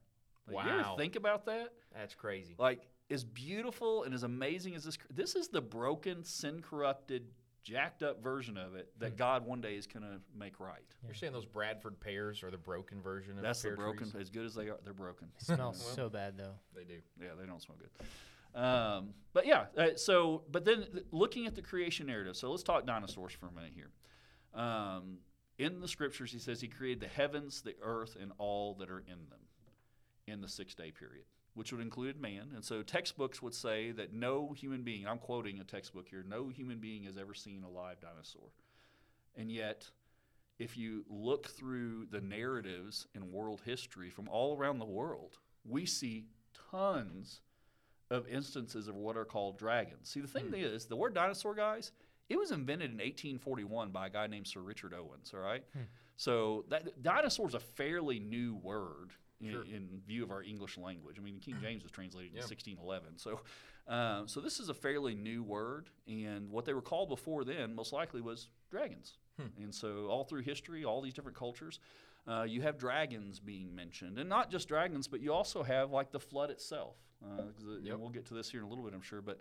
Like, 0.56 0.66
You 0.66 0.72
ever 0.72 0.82
Wow. 0.82 0.96
think 0.98 1.16
about 1.16 1.46
that? 1.46 1.70
That's 1.96 2.14
crazy. 2.16 2.56
Like, 2.58 2.88
as 3.10 3.24
beautiful 3.24 4.04
and 4.04 4.14
as 4.14 4.24
amazing 4.24 4.76
as 4.76 4.84
this, 4.84 4.98
this 5.14 5.36
is 5.36 5.48
the 5.50 5.62
broken, 5.62 6.24
sin 6.24 6.62
corrupted, 6.62 7.28
jacked 7.63 8.04
up 8.04 8.21
version 8.21 8.57
of 8.57 8.75
it 8.75 8.89
that 9.00 9.18
God 9.18 9.45
one 9.45 9.62
day 9.62 9.75
is 9.75 9.88
going 9.88 10.04
to 10.04 10.19
make 10.38 10.60
right. 10.60 10.81
You're 11.06 11.13
saying 11.15 11.33
those 11.33 11.45
Bradford 11.45 12.00
pears 12.00 12.44
are 12.44 12.51
the 12.51 12.57
broken 12.57 13.01
version 13.01 13.38
of 13.38 13.44
That's 13.44 13.62
the 13.62 13.69
pear 13.69 13.77
broken, 13.77 14.12
trees? 14.12 14.21
as 14.21 14.30
good 14.30 14.45
as 14.45 14.54
they 14.54 14.68
are, 14.69 14.77
they're 14.83 14.94
broken. 14.94 15.30
It 15.39 15.45
smells 15.45 15.81
so 15.95 16.10
bad 16.10 16.38
though. 16.38 16.56
They 16.75 16.83
do. 16.83 17.00
Yeah, 17.21 17.30
they 17.39 17.45
don't 17.45 17.62
smell 17.62 17.77
good. 17.80 17.89
Um, 18.56 19.10
but 19.33 19.48
yeah, 19.48 19.65
uh, 19.77 19.88
so 19.95 20.44
but 20.51 20.63
then 20.65 20.86
th- 20.92 21.06
looking 21.12 21.48
at 21.48 21.56
the 21.56 21.62
creation 21.62 22.06
narrative. 22.06 22.36
So 22.36 22.51
let's 22.51 22.63
talk 22.63 22.86
dinosaurs 22.86 23.33
for 23.33 23.48
a 23.48 23.51
minute 23.51 23.71
here. 23.74 23.89
Um, 24.54 25.18
in 25.57 25.80
the 25.80 25.88
scriptures, 25.88 26.31
he 26.31 26.39
says 26.39 26.62
he 26.62 26.68
created 26.68 27.00
the 27.00 27.07
heavens, 27.07 27.62
the 27.62 27.75
earth, 27.81 28.16
and 28.19 28.31
all 28.38 28.75
that 28.75 28.89
are 28.89 29.00
in 29.00 29.18
them 29.30 29.39
in 30.27 30.42
the 30.42 30.48
six 30.48 30.75
day 30.75 30.92
period, 30.92 31.25
which 31.54 31.72
would 31.72 31.82
include 31.82 32.20
man. 32.20 32.50
And 32.56 32.64
so 32.64 32.82
textbooks 32.82 33.42
would 33.42 33.54
say 33.54 33.92
that 33.92 34.14
no 34.14 34.54
human 34.54 34.84
being, 34.84 35.08
I'm 35.08 35.20
quoting 35.20 35.60
a 35.60 35.64
textbook 35.64 36.08
here, 36.10 36.26
no 36.28 36.50
human 36.50 36.80
being 36.80 37.04
has 37.04 37.18
ever 37.18 37.34
seen 37.34 37.64
a 37.64 37.70
live 37.70 38.00
dinosaur. 38.02 38.50
And 39.36 39.52
yet, 39.52 39.90
if 40.60 40.78
you 40.78 41.06
look 41.10 41.48
through 41.48 42.08
the 42.12 42.22
narratives 42.22 43.08
in 43.16 43.32
world 43.32 43.62
history 43.66 44.10
from 44.10 44.28
all 44.30 44.58
around 44.58 44.80
the 44.80 44.86
world, 44.86 45.38
we 45.66 45.86
see 45.86 46.26
tons 46.72 47.42
of 48.12 48.28
instances 48.28 48.88
of 48.88 48.96
what 48.96 49.18
are 49.18 49.26
called 49.26 49.58
dragons. 49.58 50.10
See, 50.10 50.22
the 50.22 50.28
thing 50.28 50.48
hmm. 50.48 50.56
is, 50.56 50.86
the 50.86 50.96
word 50.96 51.14
dinosaur, 51.14 51.56
guys, 51.56 51.92
it 52.30 52.38
was 52.38 52.52
invented 52.52 52.92
in 52.92 52.98
1841 52.98 53.92
by 53.92 54.08
a 54.08 54.10
guy 54.10 54.28
named 54.28 54.48
Sir 54.48 54.62
Richard 54.62 54.94
Owens, 54.94 55.34
all 55.34 55.40
right? 55.40 55.64
Hmm. 55.74 55.84
So 56.16 56.66
that 56.70 57.02
dinosaur 57.02 57.48
is 57.48 57.56
a 57.56 57.60
fairly 57.60 58.20
new 58.20 58.56
word 58.56 59.12
Sure. 59.51 59.63
in 59.63 60.01
view 60.07 60.24
of 60.24 60.31
our 60.31 60.42
English 60.44 60.78
language. 60.78 61.18
I 61.19 61.22
mean, 61.22 61.36
the 61.36 61.40
King 61.42 61.57
James 61.62 61.84
was 61.84 61.92
translated 61.92 62.31
in 62.31 62.38
1611. 62.40 63.18
So, 63.18 63.42
um, 63.88 64.28
so 64.28 64.40
this 64.40 64.60
is 64.60 64.69
a 64.69 64.74
fairly 64.74 65.13
new 65.16 65.44
word, 65.44 65.90
and 66.07 66.50
what 66.50 66.66
they 66.66 66.74
were 66.74 66.81
called 66.81 67.10
before 67.10 67.44
then 67.44 67.75
most 67.75 67.92
likely 67.94 68.22
was 68.22 68.50
dragons. 68.72 69.18
And 69.62 69.74
so, 69.74 70.07
all 70.07 70.24
through 70.24 70.44
history, 70.44 70.86
all 70.86 71.01
these 71.01 71.13
different 71.13 71.38
cultures, 71.38 71.80
uh, 72.28 72.44
you 72.44 72.62
have 72.62 72.78
dragons 72.78 73.40
being 73.40 73.74
mentioned, 73.75 74.19
and 74.19 74.30
not 74.30 74.51
just 74.51 74.68
dragons, 74.68 75.07
but 75.07 75.19
you 75.22 75.34
also 75.34 75.63
have 75.63 75.92
like 75.92 76.12
the 76.12 76.19
flood 76.19 76.50
itself. 76.51 76.95
Uh, 77.24 77.42
uh, 77.42 77.44
Yep. 77.81 77.94
And 77.94 78.00
we'll 78.01 78.10
get 78.12 78.25
to 78.28 78.34
this 78.34 78.50
here 78.50 78.60
in 78.62 78.66
a 78.68 78.69
little 78.69 78.84
bit, 78.84 78.94
I'm 78.94 79.01
sure. 79.01 79.22
But 79.22 79.40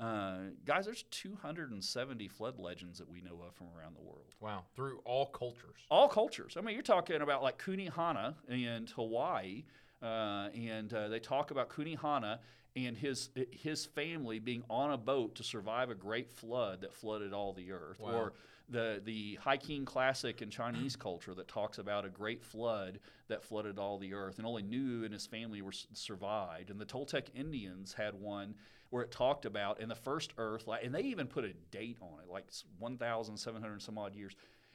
uh, 0.00 0.36
guys, 0.64 0.86
there's 0.86 1.04
270 1.10 2.28
flood 2.28 2.58
legends 2.58 2.98
that 2.98 3.08
we 3.08 3.20
know 3.20 3.42
of 3.46 3.54
from 3.54 3.66
around 3.78 3.94
the 3.96 4.00
world 4.02 4.34
Wow. 4.40 4.64
Through 4.74 5.00
all 5.04 5.26
cultures. 5.26 5.76
all 5.90 6.08
cultures. 6.08 6.56
I 6.56 6.62
mean, 6.62 6.74
you're 6.74 6.82
talking 6.82 7.20
about 7.20 7.42
like 7.42 7.58
Kunihana 7.62 8.34
and 8.48 8.88
Hawaii, 8.90 9.64
uh, 10.02 10.48
and 10.54 10.92
uh, 10.94 11.08
they 11.08 11.18
talk 11.18 11.50
about 11.50 11.68
Kunihana 11.68 12.38
and 12.76 12.96
his 12.96 13.30
his 13.50 13.84
family 13.84 14.38
being 14.38 14.62
on 14.70 14.92
a 14.92 14.96
boat 14.96 15.34
to 15.34 15.42
survive 15.42 15.90
a 15.90 15.94
great 15.94 16.30
flood 16.30 16.80
that 16.82 16.92
flooded 16.94 17.32
all 17.32 17.52
the 17.52 17.72
earth, 17.72 18.00
Wow. 18.00 18.10
or 18.12 18.32
the 18.68 19.02
the 19.04 19.34
Hiking 19.42 19.84
Classic 19.84 20.40
in 20.40 20.48
Chinese 20.50 20.96
culture 21.08 21.34
that 21.34 21.48
talks 21.48 21.78
about 21.78 22.04
a 22.04 22.08
great 22.08 22.42
flood 22.44 23.00
that 23.28 23.42
flooded 23.42 23.78
all 23.78 23.98
the 23.98 24.14
earth, 24.14 24.38
and 24.38 24.46
only 24.46 24.62
Nu 24.62 25.02
and 25.04 25.12
his 25.12 25.26
family 25.26 25.60
were 25.60 25.72
survived. 25.72 26.70
And 26.70 26.80
the 26.80 26.86
Toltec 26.86 27.26
Indians 27.34 27.92
had 27.92 28.14
one 28.14 28.54
where 28.90 29.02
it 29.02 29.10
talked 29.10 29.46
about 29.46 29.80
in 29.80 29.88
the 29.88 29.94
first 29.94 30.32
Earth, 30.36 30.66
like, 30.66 30.84
and 30.84 30.94
they 30.94 31.02
even 31.02 31.26
put 31.26 31.44
a 31.44 31.52
date 31.70 31.96
on 32.00 32.20
it, 32.22 32.30
like 32.30 32.44
1,700 32.78 33.82
some 33.82 33.98
odd 33.98 34.14
years. 34.14 34.34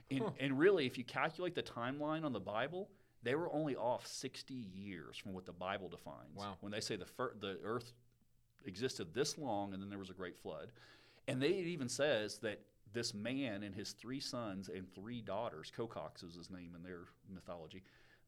And, 0.09 0.23
and 0.39 0.57
really, 0.57 0.85
if 0.85 0.97
you 0.97 1.03
calculate 1.03 1.55
the 1.55 1.63
timeline 1.63 2.23
on 2.23 2.31
the 2.31 2.39
Bible, 2.39 2.89
they 3.23 3.35
were 3.35 3.51
only 3.51 3.75
off 3.75 4.05
60 4.07 4.53
years 4.53 5.17
from 5.17 5.33
what 5.33 5.45
the 5.45 5.51
Bible 5.51 5.89
defines. 5.89 6.37
Wow. 6.37 6.55
When 6.61 6.71
they 6.71 6.79
say 6.79 6.95
the, 6.95 7.05
fir- 7.05 7.33
the 7.39 7.57
earth 7.63 7.91
existed 8.65 9.13
this 9.13 9.37
long 9.37 9.73
and 9.73 9.81
then 9.81 9.89
there 9.89 9.99
was 9.99 10.09
a 10.09 10.13
great 10.13 10.37
flood. 10.37 10.71
And 11.27 11.41
they 11.41 11.49
it 11.49 11.67
even 11.67 11.89
says 11.89 12.37
that 12.39 12.61
this 12.93 13.13
man 13.13 13.63
and 13.63 13.75
his 13.75 13.91
three 13.91 14.19
sons 14.19 14.69
and 14.69 14.87
three 14.93 15.21
daughters, 15.21 15.71
Cocox 15.75 16.23
is 16.23 16.35
his 16.35 16.49
name 16.49 16.73
in 16.75 16.83
their 16.83 17.01
mythology, 17.33 17.83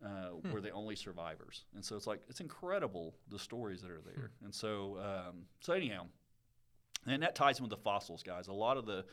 uh, 0.06 0.30
were 0.52 0.62
the 0.62 0.70
only 0.72 0.96
survivors. 0.96 1.66
And 1.76 1.84
so 1.84 1.96
it's 1.96 2.08
like, 2.08 2.22
it's 2.30 2.40
incredible 2.40 3.16
the 3.30 3.40
stories 3.40 3.82
that 3.82 3.92
are 3.92 4.02
there. 4.02 4.32
And 4.44 4.54
so, 4.54 4.98
um, 5.00 5.44
so 5.60 5.74
anyhow, 5.74 6.06
and 7.06 7.24
that 7.24 7.36
ties 7.36 7.58
in 7.60 7.64
with 7.64 7.72
the 7.72 7.78
fossils, 7.78 8.22
guys. 8.24 8.48
A 8.48 8.54
lot 8.54 8.78
of 8.78 8.86
the 8.86 9.06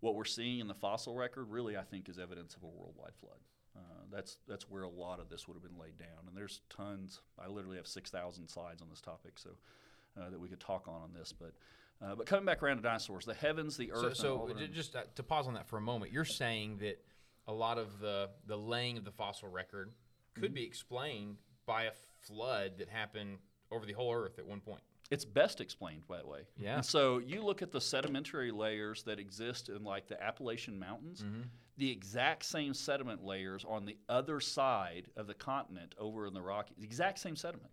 what 0.00 0.14
we're 0.14 0.24
seeing 0.24 0.60
in 0.60 0.66
the 0.68 0.74
fossil 0.74 1.14
record 1.14 1.50
really, 1.50 1.76
I 1.76 1.82
think, 1.82 2.08
is 2.08 2.18
evidence 2.18 2.54
of 2.54 2.62
a 2.62 2.66
worldwide 2.66 3.14
flood. 3.20 3.38
Uh, 3.76 3.80
that's 4.10 4.38
that's 4.48 4.68
where 4.70 4.82
a 4.84 4.88
lot 4.88 5.20
of 5.20 5.28
this 5.28 5.46
would 5.46 5.54
have 5.54 5.62
been 5.62 5.78
laid 5.78 5.98
down, 5.98 6.26
and 6.26 6.36
there's 6.36 6.60
tons. 6.70 7.20
I 7.38 7.48
literally 7.48 7.76
have 7.76 7.86
six 7.86 8.10
thousand 8.10 8.48
slides 8.48 8.80
on 8.82 8.88
this 8.88 9.00
topic, 9.00 9.32
so 9.38 9.50
uh, 10.20 10.30
that 10.30 10.40
we 10.40 10.48
could 10.48 10.60
talk 10.60 10.88
on 10.88 11.02
on 11.02 11.10
this. 11.12 11.32
But 11.32 11.52
uh, 12.02 12.14
but 12.14 12.26
coming 12.26 12.44
back 12.46 12.62
around 12.62 12.76
to 12.78 12.82
dinosaurs, 12.82 13.24
the 13.26 13.34
heavens, 13.34 13.76
the 13.76 13.92
earth. 13.92 14.16
So, 14.16 14.22
so 14.22 14.44
that 14.48 14.58
j- 14.58 14.64
are- 14.64 14.68
just 14.68 14.96
uh, 14.96 15.02
to 15.16 15.22
pause 15.22 15.46
on 15.46 15.54
that 15.54 15.66
for 15.68 15.76
a 15.76 15.80
moment, 15.82 16.12
you're 16.12 16.24
saying 16.24 16.78
that 16.78 17.02
a 17.46 17.52
lot 17.52 17.78
of 17.78 17.98
the 18.00 18.30
the 18.46 18.56
laying 18.56 18.96
of 18.96 19.04
the 19.04 19.12
fossil 19.12 19.48
record 19.48 19.90
could 20.34 20.44
Mm-hmm. 20.44 20.54
be 20.54 20.64
explained 20.64 21.36
by 21.66 21.84
a 21.84 21.92
flood 22.22 22.72
that 22.78 22.88
happened 22.88 23.38
over 23.70 23.86
the 23.86 23.92
whole 23.92 24.12
Earth 24.14 24.38
at 24.38 24.46
one 24.46 24.60
point. 24.60 24.82
It's 25.10 25.24
best 25.24 25.60
explained 25.60 26.02
that 26.08 26.26
way. 26.26 26.42
Yeah. 26.56 26.76
And 26.76 26.84
so 26.84 27.18
you 27.18 27.42
look 27.42 27.62
at 27.62 27.72
the 27.72 27.80
sedimentary 27.80 28.52
layers 28.52 29.02
that 29.04 29.18
exist 29.18 29.68
in 29.68 29.82
like 29.82 30.06
the 30.06 30.22
Appalachian 30.22 30.78
Mountains, 30.78 31.22
Mm-hmm. 31.22 31.42
the 31.78 31.90
exact 31.90 32.44
same 32.44 32.74
sediment 32.74 33.24
layers 33.24 33.64
on 33.68 33.84
the 33.86 33.96
other 34.08 34.38
side 34.38 35.08
of 35.16 35.26
the 35.26 35.34
continent 35.34 35.94
over 35.98 36.26
in 36.26 36.34
the 36.34 36.42
Rockies, 36.42 36.76
the 36.78 36.84
exact 36.84 37.18
same 37.18 37.34
sediment. 37.36 37.70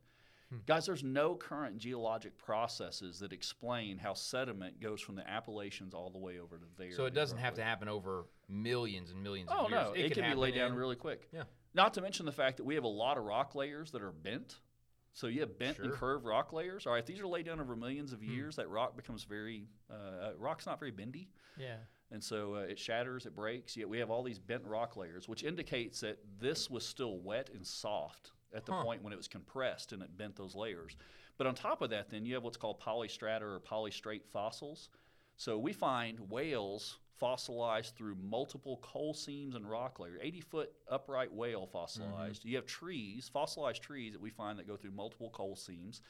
Guys, 0.65 0.85
there's 0.85 1.03
no 1.03 1.35
current 1.35 1.77
geologic 1.77 2.37
processes 2.37 3.19
that 3.19 3.33
explain 3.33 3.97
how 3.97 4.13
sediment 4.13 4.79
goes 4.79 5.01
from 5.01 5.15
the 5.17 5.29
Appalachians 5.29 5.93
all 5.93 6.09
the 6.09 6.17
way 6.17 6.39
over 6.39 6.57
to 6.57 6.63
there. 6.77 6.93
So 6.93 7.03
it 7.05 7.13
doesn't 7.13 7.37
have 7.37 7.53
to 7.55 7.63
happen 7.63 7.89
over 7.89 8.23
millions 8.47 9.11
and 9.11 9.21
millions 9.21 9.49
Oh 9.51 9.65
of 9.65 9.69
years. 9.71 9.81
Oh, 9.85 9.89
no, 9.89 9.93
it, 9.93 10.13
can, 10.13 10.23
be 10.23 10.35
laid 10.37 10.55
down 10.55 10.73
really 10.73 10.95
quick. 10.95 11.27
Yeah. 11.33 11.43
Not 11.77 11.93
to 11.93 12.01
mention 12.01 12.25
the 12.25 12.31
fact 12.31 12.57
that 12.57 12.63
we 12.63 12.73
have 12.73 12.83
a 12.83 12.87
lot 12.89 13.19
of 13.19 13.23
rock 13.23 13.53
layers 13.53 13.91
that 13.91 14.01
are 14.01 14.11
bent. 14.11 14.55
So 15.13 15.27
you 15.27 15.41
have 15.41 15.59
bent 15.59 15.77
and 15.77 15.85
Sure. 15.87 15.93
Hmm. 15.93 15.99
curved 15.99 16.25
rock 16.25 16.51
layers. 16.51 16.87
All 16.87 16.93
right, 16.93 16.99
if 16.99 17.05
these 17.05 17.19
are 17.19 17.27
laid 17.27 17.45
down 17.45 17.59
over 17.59 17.75
millions 17.75 18.13
of 18.13 18.23
years, 18.23 18.55
that 18.55 18.67
rock 18.67 18.95
becomes 18.95 19.23
very. 19.23 19.67
Uh, 19.89 19.93
uh, 19.93 20.31
rock's 20.39 20.65
not 20.65 20.79
very 20.79 20.89
bendy, 20.91 21.29
Yeah. 21.55 21.77
and 22.09 22.23
so 22.23 22.55
uh, 22.55 22.59
it 22.61 22.79
shatters, 22.79 23.27
it 23.27 23.35
breaks. 23.35 23.77
Yet 23.77 23.87
we 23.87 23.99
have 23.99 24.09
all 24.09 24.23
these 24.23 24.39
bent 24.39 24.65
rock 24.65 24.97
layers, 24.97 25.29
which 25.29 25.43
indicates 25.43 25.99
that 26.01 26.17
this 26.39 26.67
was 26.69 26.83
still 26.85 27.19
wet 27.19 27.49
and 27.51 27.65
soft 27.65 28.31
at 28.53 28.65
the 28.65 28.73
Huh. 28.73 28.83
point 28.83 29.03
when 29.03 29.13
it 29.13 29.17
was 29.17 29.27
compressed 29.27 29.93
and 29.93 30.01
it 30.01 30.17
bent 30.17 30.35
those 30.35 30.55
layers. 30.55 30.97
But 31.37 31.45
on 31.45 31.53
top 31.53 31.83
of 31.83 31.91
that, 31.91 32.09
then 32.09 32.25
you 32.25 32.33
have 32.33 32.43
what's 32.43 32.57
called 32.57 32.79
polystrata 32.79 33.41
or 33.43 33.59
polystrate 33.59 34.25
fossils. 34.25 34.89
So 35.35 35.59
we 35.59 35.73
find 35.73 36.19
whales 36.31 36.97
fossilized 37.19 37.95
through 37.95 38.15
multiple 38.15 38.77
coal 38.81 39.13
seams 39.13 39.55
and 39.55 39.69
rock 39.69 39.99
layers. 39.99 40.19
80 40.21 40.41
foot 40.41 40.71
upright 40.89 41.33
whale 41.33 41.65
fossilized. 41.67 42.45
You 42.45 42.55
have 42.57 42.65
trees, 42.65 43.29
fossilized 43.33 43.81
trees 43.81 44.13
that 44.13 44.21
we 44.21 44.29
find 44.29 44.57
that 44.59 44.67
go 44.67 44.75
through 44.75 44.91
multiple 44.91 45.29
coal 45.31 45.55
seams. 45.55 46.01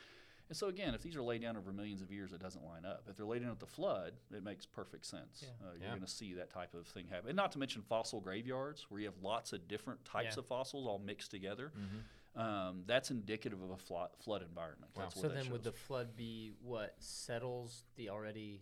And 0.49 0.55
so 0.55 0.67
again, 0.67 0.93
if 0.95 1.01
these 1.03 1.17
are 1.17 1.21
laid 1.21 1.41
down 1.41 1.57
over 1.57 1.73
millions 1.73 2.01
of 2.01 2.09
years, 2.09 2.31
it 2.31 2.39
doesn't 2.39 2.63
line 2.65 2.85
up. 2.85 3.03
If 3.09 3.17
they're 3.17 3.25
laid 3.25 3.41
down 3.41 3.51
at 3.51 3.59
the 3.59 3.65
flood, 3.65 4.13
it 4.33 4.43
makes 4.43 4.65
perfect 4.65 5.05
sense. 5.05 5.41
Yeah. 5.43 5.49
Uh, 5.61 5.73
you're 5.73 5.81
Yeah. 5.83 5.89
going 5.89 6.01
to 6.01 6.07
see 6.07 6.33
that 6.35 6.49
type 6.49 6.73
of 6.73 6.87
thing 6.87 7.07
happen. 7.09 7.27
And 7.29 7.35
not 7.35 7.51
to 7.53 7.59
mention 7.59 7.81
fossil 7.81 8.21
graveyards, 8.21 8.85
where 8.89 9.01
you 9.01 9.07
have 9.07 9.21
lots 9.21 9.51
of 9.51 9.67
different 9.67 10.05
types 10.05 10.35
Yeah. 10.35 10.39
of 10.39 10.45
fossils 10.45 10.87
all 10.87 10.99
mixed 10.99 11.31
together. 11.31 11.73
Mm-hmm. 11.77 12.39
Um, 12.39 12.83
that's 12.85 13.11
indicative 13.11 13.61
of 13.61 13.71
a 13.71 13.77
flo- 13.77 14.07
flood 14.23 14.41
environment. 14.41 14.91
Wow. 14.95 15.03
That's 15.03 15.15
what 15.17 15.21
So 15.23 15.29
then, 15.29 15.51
would 15.51 15.63
the 15.63 15.71
flood 15.73 16.15
be 16.15 16.53
what 16.61 16.95
settles 16.99 17.83
the 17.97 18.09
already 18.09 18.61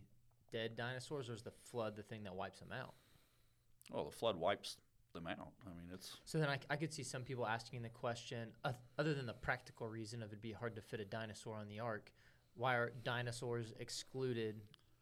dead 0.56 0.76
dinosaurs, 0.78 1.30
or 1.30 1.34
is 1.34 1.42
the 1.44 1.52
flood 1.52 1.98
the 1.98 2.02
thing 2.04 2.24
that 2.24 2.34
wipes 2.34 2.60
them 2.60 2.72
out? 2.72 2.94
well, 3.92 4.06
the 4.06 4.12
flood 4.16 4.38
wipes 4.38 4.78
them 5.14 5.28
out. 5.28 5.50
I 5.66 5.70
mean, 5.70 5.90
it's 5.94 6.16
So 6.26 6.40
then 6.40 6.50
I, 6.50 6.58
I 6.70 6.76
could 6.78 6.92
see 6.94 7.04
some 7.04 7.24
people 7.24 7.46
asking 7.46 7.82
the 7.84 7.90
question, 7.90 8.50
oth- 8.64 8.80
other 8.98 9.14
than 9.14 9.26
the 9.28 9.34
practical 9.34 9.88
reason 9.88 10.24
of 10.24 10.30
it'd 10.30 10.42
be 10.42 10.54
hard 10.54 10.76
to 10.76 10.82
fit 10.82 11.00
a 11.02 11.06
dinosaur 11.06 11.56
on 11.58 11.68
the 11.68 11.80
ark, 11.82 12.12
why 12.56 12.76
are 12.76 12.94
dinosaurs 13.04 13.74
excluded 13.80 14.56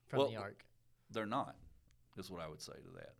from 0.07 0.19
Well, 0.19 0.29
the 0.29 0.37
ark? 0.37 0.65
they're 1.11 1.25
not. 1.27 1.55
Is 2.17 2.29
what 2.31 2.41
I 2.41 2.47
would 2.49 2.61
say 2.61 2.73
to 2.73 2.89
that. 2.97 3.13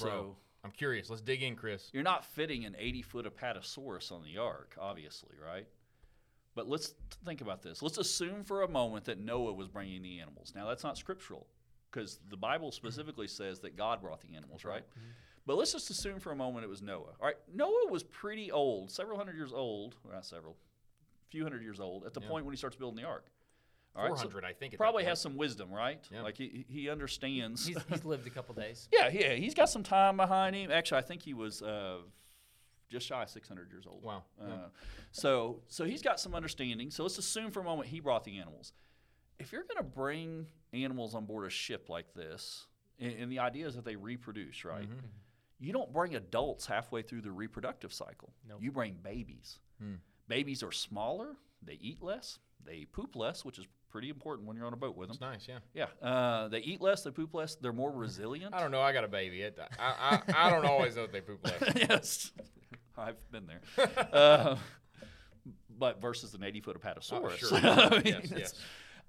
Bro, 0.00 0.08
So 0.10 0.36
I'm 0.64 0.70
curious. 0.70 1.10
Let's 1.10 1.20
dig 1.22 1.42
in, 1.42 1.56
Chris. 1.56 1.90
you're 1.92 2.02
not 2.04 2.24
fitting 2.24 2.64
an 2.64 2.74
80 2.78 3.02
foot 3.02 3.26
apatosaurus 3.26 4.10
on 4.12 4.22
the 4.22 4.38
ark, 4.38 4.76
obviously, 4.80 5.34
right? 5.44 5.66
But 6.54 6.68
let's 6.68 6.94
think 7.24 7.40
about 7.40 7.62
this. 7.62 7.82
Let's 7.82 7.98
assume 7.98 8.44
for 8.44 8.62
a 8.62 8.68
moment 8.68 9.04
that 9.06 9.18
Noah 9.18 9.52
was 9.52 9.68
bringing 9.68 10.00
the 10.02 10.20
animals. 10.20 10.52
Now, 10.54 10.66
that's 10.68 10.84
not 10.84 10.96
scriptural 10.96 11.46
because 11.92 12.18
the 12.30 12.36
Bible 12.36 12.72
specifically 12.72 13.28
says 13.28 13.60
that 13.60 13.76
God 13.76 14.00
brought 14.00 14.20
the 14.22 14.34
animals, 14.34 14.64
right? 14.64 14.82
But 15.46 15.56
let's 15.56 15.72
just 15.72 15.90
assume 15.90 16.20
for 16.20 16.30
a 16.32 16.36
moment 16.36 16.64
it 16.64 16.68
was 16.68 16.82
Noah. 16.82 17.14
All 17.20 17.26
right, 17.26 17.36
Noah 17.52 17.88
was 17.90 18.02
pretty 18.04 18.50
old, 18.52 18.90
several 18.90 19.18
hundred 19.18 19.36
years 19.36 19.52
old, 19.52 19.96
well, 20.04 20.14
not 20.14 20.24
several, 20.24 20.52
a 20.52 21.30
few 21.30 21.42
hundred 21.42 21.62
years 21.62 21.80
old 21.80 22.04
at 22.06 22.14
the 22.14 22.20
Yeah. 22.20 22.28
point 22.28 22.44
when 22.44 22.52
he 22.52 22.56
starts 22.56 22.76
building 22.76 23.02
the 23.02 23.08
ark. 23.08 23.26
All 23.94 24.04
right, 24.04 24.16
so 24.16 24.22
400, 24.28 24.44
I 24.46 24.52
think. 24.54 24.76
probably 24.78 25.04
has 25.04 25.20
some 25.20 25.36
wisdom, 25.36 25.70
right? 25.70 26.02
Yeah. 26.10 26.22
Like 26.22 26.38
he, 26.38 26.64
he 26.68 26.88
understands. 26.88 27.66
He's, 27.66 27.76
he's 27.90 28.04
lived 28.06 28.26
a 28.26 28.30
couple 28.30 28.54
days. 28.54 28.88
yeah, 28.92 29.08
yeah, 29.12 29.34
he's 29.34 29.52
got 29.54 29.68
some 29.68 29.82
time 29.82 30.16
behind 30.16 30.56
him. 30.56 30.70
Actually, 30.70 30.98
I 30.98 31.02
think 31.02 31.20
he 31.22 31.34
was 31.34 31.60
uh, 31.60 31.98
just 32.88 33.06
shy 33.06 33.22
of 33.22 33.28
600 33.28 33.70
years 33.70 33.84
old. 33.86 34.02
Wow. 34.02 34.22
Uh, 34.40 34.46
Yeah. 34.48 34.54
So, 35.10 35.60
so 35.68 35.84
he's 35.84 36.00
got 36.00 36.18
some 36.20 36.34
understanding. 36.34 36.90
So 36.90 37.02
let's 37.02 37.18
assume 37.18 37.50
for 37.50 37.60
a 37.60 37.64
moment 37.64 37.88
he 37.88 38.00
brought 38.00 38.24
the 38.24 38.38
animals. 38.38 38.72
If 39.42 39.52
you're 39.52 39.64
going 39.64 39.76
to 39.76 39.82
bring 39.82 40.46
animals 40.72 41.14
on 41.14 41.26
board 41.26 41.46
a 41.46 41.50
ship 41.50 41.88
like 41.88 42.14
this, 42.14 42.66
and, 42.98 43.12
and 43.18 43.32
the 43.32 43.40
idea 43.40 43.66
is 43.66 43.74
that 43.74 43.84
they 43.84 43.96
reproduce, 43.96 44.64
right? 44.64 44.88
Mhm. 44.88 45.08
You 45.60 45.72
don't 45.72 45.92
bring 45.92 46.14
adults 46.16 46.66
halfway 46.66 47.02
through 47.02 47.20
the 47.22 47.30
reproductive 47.30 47.92
cycle. 47.92 48.32
Nope. 48.48 48.58
You 48.62 48.72
bring 48.72 48.94
babies. 49.02 49.58
Hmm. 49.80 49.94
Babies 50.28 50.62
are 50.62 50.72
smaller. 50.72 51.36
They 51.62 51.74
eat 51.80 52.02
less. 52.02 52.38
They 52.64 52.84
poop 52.84 53.14
less, 53.16 53.44
which 53.44 53.58
is 53.58 53.66
pretty 53.90 54.08
important 54.08 54.48
when 54.48 54.56
you're 54.56 54.66
on 54.66 54.72
a 54.72 54.76
boat 54.76 54.96
with 54.96 55.08
them. 55.08 55.14
It's 55.14 55.20
nice, 55.20 55.46
yeah. 55.48 55.86
Yeah, 56.02 56.08
uh, 56.08 56.48
they 56.48 56.60
eat 56.60 56.80
less. 56.80 57.02
They 57.02 57.10
poop 57.10 57.34
less. 57.34 57.54
They're 57.56 57.72
more 57.72 57.92
resilient. 57.92 58.54
I 58.54 58.60
don't 58.60 58.70
know. 58.70 58.80
I 58.80 58.92
got 58.92 59.04
a 59.04 59.08
baby. 59.08 59.42
It, 59.42 59.58
I, 59.78 60.20
I, 60.34 60.46
I 60.46 60.50
don't 60.50 60.64
always 60.64 60.96
know 60.96 61.04
if 61.04 61.12
they 61.12 61.20
poop 61.20 61.44
less. 61.44 61.62
yes, 61.76 62.32
I've 62.96 63.16
been 63.30 63.46
there. 63.46 63.60
uh, 64.12 64.56
but 65.78 66.00
versus 66.00 66.34
an 66.34 66.42
80 66.42 66.60
foot 66.60 66.80
apatosaurus. 66.80 67.12
Oh, 67.22 67.36
sure. 67.36 67.58
I 67.62 67.88
mean, 68.02 68.02
yes, 68.04 68.32
yes. 68.36 68.54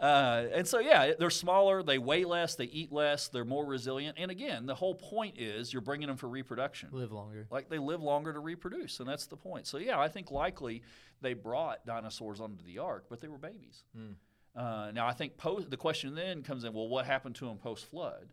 Uh, 0.03 0.50
and 0.53 0.67
so, 0.67 0.79
yeah, 0.79 1.13
they're 1.17 1.29
smaller, 1.29 1.81
they 1.81 1.98
weigh 1.98 2.25
less, 2.25 2.55
they 2.55 2.65
eat 2.65 2.91
less, 2.91 3.29
they're 3.29 3.45
more 3.45 3.65
resilient. 3.65 4.17
And 4.19 4.29
again, 4.29 4.65
the 4.65 4.75
whole 4.75 4.95
point 4.95 5.39
is 5.39 5.72
you're 5.72 5.81
bringing 5.81 6.10
them 6.10 6.17
for 6.17 6.27
reproduction. 6.27 6.89
Live 6.91 7.13
longer. 7.13 7.48
Like 7.50 7.69
they 7.69 7.77
live 7.77 8.01
longer 8.01 8.33
to 8.33 8.39
reproduce, 8.41 9.00
and 9.00 9.07
that's 9.07 9.27
the 9.27 9.38
point. 9.38 9.65
So, 9.65 9.77
yeah, 9.77 9.98
I 9.98 10.10
think 10.10 10.29
likely 10.29 10.81
they 11.22 11.33
brought 11.33 11.86
dinosaurs 11.86 12.41
onto 12.41 12.65
the 12.65 12.79
ark, 12.79 13.05
but 13.10 13.22
they 13.22 13.29
were 13.29 13.38
babies. 13.38 13.86
Hmm. 13.95 14.60
Uh, 14.60 14.91
now, 14.91 15.07
I 15.07 15.13
think 15.13 15.38
post, 15.38 15.69
the 15.69 15.77
question 15.77 16.15
then 16.15 16.43
comes 16.43 16.65
in 16.65 16.74
well, 16.74 16.89
what 16.89 17.05
happened 17.05 17.36
to 17.36 17.45
them 17.45 17.57
post 17.57 17.86
flood? 17.86 18.27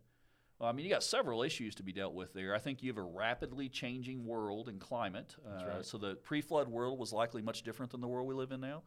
Well, 0.58 0.68
I 0.68 0.72
mean, 0.72 0.84
you 0.84 0.90
got 0.90 1.04
several 1.04 1.44
issues 1.44 1.76
to 1.76 1.84
be 1.84 1.92
dealt 1.92 2.14
with 2.14 2.34
there. 2.34 2.52
I 2.52 2.58
think 2.58 2.82
you 2.82 2.90
have 2.90 2.98
a 2.98 3.02
rapidly 3.02 3.68
changing 3.68 4.26
world 4.26 4.68
and 4.68 4.80
climate. 4.80 5.36
Uh, 5.46 5.66
right. 5.66 5.84
So, 5.84 5.98
the 5.98 6.16
pre 6.16 6.40
flood 6.40 6.66
world 6.66 6.98
was 6.98 7.12
likely 7.12 7.42
much 7.42 7.62
different 7.62 7.92
than 7.92 8.00
the 8.00 8.08
world 8.08 8.26
we 8.26 8.34
live 8.34 8.50
in 8.50 8.60
now. 8.60 8.82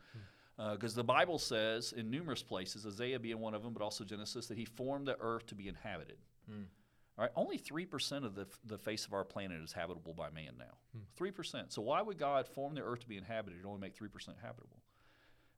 Uh, 0.59 0.73
because 0.73 0.93
the 0.93 1.03
Bible 1.03 1.39
says 1.39 1.93
in 1.93 2.11
numerous 2.11 2.43
places, 2.43 2.85
Isaiah 2.85 3.19
being 3.19 3.39
one 3.39 3.53
of 3.53 3.63
them, 3.63 3.73
but 3.73 3.81
also 3.81 4.03
Genesis, 4.03 4.47
that 4.47 4.57
he 4.57 4.65
formed 4.65 5.07
the 5.07 5.17
earth 5.19 5.47
to 5.47 5.55
be 5.55 5.67
inhabited. 5.67 6.17
Hmm. 6.47 6.63
All 7.17 7.23
right, 7.23 7.31
only 7.35 7.57
3% 7.57 8.23
of 8.23 8.35
the, 8.35 8.47
the 8.65 8.77
face 8.77 9.05
of 9.05 9.13
our 9.13 9.23
planet 9.23 9.61
is 9.63 9.71
habitable 9.71 10.13
by 10.13 10.29
man 10.29 10.53
now. 10.57 10.77
Hmm. 10.95 11.23
3%. 11.23 11.71
So 11.71 11.81
why 11.81 12.01
would 12.01 12.19
God 12.19 12.47
form 12.47 12.75
the 12.75 12.81
earth 12.81 13.01
to 13.01 13.07
be 13.07 13.17
inhabited 13.17 13.57
and 13.57 13.65
only 13.65 13.81
make 13.81 13.97
3% 13.97 14.09
habitable? 14.41 14.81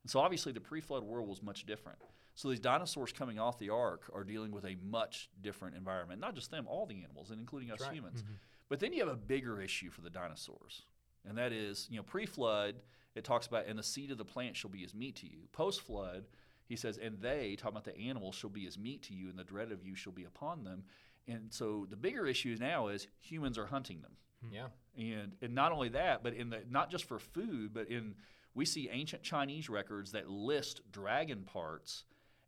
And 0.02 0.10
so 0.10 0.20
obviously 0.20 0.52
the 0.52 0.60
pre-flood 0.60 1.02
world 1.02 1.28
was 1.28 1.42
much 1.42 1.66
different. 1.66 1.98
So 2.34 2.50
these 2.50 2.60
dinosaurs 2.60 3.12
coming 3.12 3.38
off 3.38 3.58
the 3.58 3.70
ark 3.70 4.10
are 4.14 4.22
dealing 4.22 4.52
with 4.52 4.64
a 4.66 4.76
much 4.84 5.30
different 5.42 5.74
environment. 5.74 6.20
Not 6.20 6.34
just 6.34 6.50
them, 6.50 6.66
all 6.68 6.84
the 6.86 7.02
animals, 7.02 7.30
and 7.30 7.40
including 7.40 7.70
us 7.70 7.80
right. 7.80 7.92
humans. 7.92 8.22
Mm-hmm. 8.22 8.34
But 8.68 8.80
then 8.80 8.92
you 8.92 9.00
have 9.00 9.12
a 9.12 9.16
bigger 9.16 9.60
issue 9.60 9.90
for 9.90 10.02
the 10.02 10.10
dinosaurs. 10.10 10.82
And 11.26 11.36
that 11.38 11.52
is, 11.52 11.88
you 11.90 11.96
know, 11.96 12.02
pre-flood, 12.02 12.76
it 13.16 13.24
talks 13.24 13.46
about, 13.46 13.66
and 13.66 13.78
the 13.78 13.82
seed 13.82 14.10
of 14.10 14.18
the 14.18 14.24
plant 14.24 14.56
shall 14.56 14.70
be 14.70 14.84
as 14.84 14.94
meat 14.94 15.16
to 15.16 15.26
you. 15.26 15.48
Post-flood, 15.52 16.26
he 16.68 16.76
says, 16.76 16.98
and 16.98 17.18
they, 17.20 17.56
talking 17.56 17.76
about 17.76 17.84
the 17.84 17.98
animals, 17.98 18.34
shall 18.34 18.50
be 18.50 18.66
as 18.66 18.78
meat 18.78 19.02
to 19.04 19.14
you, 19.14 19.28
and 19.28 19.38
the 19.38 19.44
dread 19.44 19.72
of 19.72 19.82
you 19.82 19.94
shall 19.96 20.12
be 20.12 20.24
upon 20.24 20.62
them. 20.62 20.84
And 21.26 21.52
so 21.52 21.86
the 21.88 21.96
bigger 21.96 22.26
issue 22.26 22.56
now 22.60 22.88
is 22.88 23.08
humans 23.18 23.58
are 23.58 23.66
hunting 23.66 24.00
them. 24.02 24.12
Hmm. 24.44 24.54
Yeah. 24.54 24.66
And 24.96 25.32
and 25.42 25.54
not 25.54 25.72
only 25.72 25.88
that, 25.90 26.22
but 26.22 26.34
in 26.34 26.50
the 26.50 26.62
not 26.70 26.90
just 26.90 27.04
for 27.04 27.18
food, 27.18 27.74
but 27.74 27.88
in 27.88 28.14
we 28.54 28.64
see 28.64 28.88
ancient 28.90 29.22
Chinese 29.22 29.68
records 29.68 30.12
that 30.12 30.30
list 30.30 30.80
dragon 30.92 31.42
parts 31.42 32.04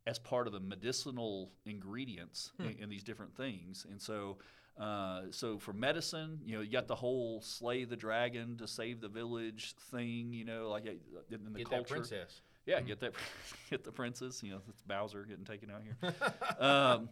as 0.06 0.18
part 0.18 0.46
of 0.46 0.52
the 0.52 0.60
medicinal 0.60 1.50
ingredients 1.66 2.52
hmm. 2.56 2.68
in, 2.68 2.78
in 2.84 2.88
these 2.88 3.02
different 3.02 3.37
things. 3.37 3.84
And 3.90 4.00
so 4.00 4.38
uh, 4.78 5.23
so 5.30 5.58
for 5.58 5.73
medicine, 5.73 6.38
you 6.44 6.56
know, 6.56 6.62
you 6.62 6.70
got 6.70 6.87
the 6.87 6.94
whole 6.94 7.40
slay 7.42 7.85
the 7.85 7.97
dragon 7.97 8.56
to 8.58 8.68
save 8.68 9.00
the 9.00 9.08
village 9.08 9.75
thing, 9.90 10.32
you 10.32 10.44
know, 10.44 10.68
like 10.68 10.87
uh, 10.87 11.35
in, 11.35 11.52
the 11.52 11.58
Get 11.58 11.68
culture. 11.68 11.82
that 11.82 11.88
princess. 11.88 12.42
Yeah, 12.64 12.80
get 12.82 13.00
that, 13.00 13.12
get 13.70 13.82
the 13.82 13.90
princess. 13.90 14.42
You 14.42 14.52
know, 14.52 14.61
it's 14.68 14.82
Bowser 14.82 15.25
getting 15.25 15.44
taken 15.44 15.70
out 15.70 15.82
here. 15.82 16.14
um, 16.61 17.08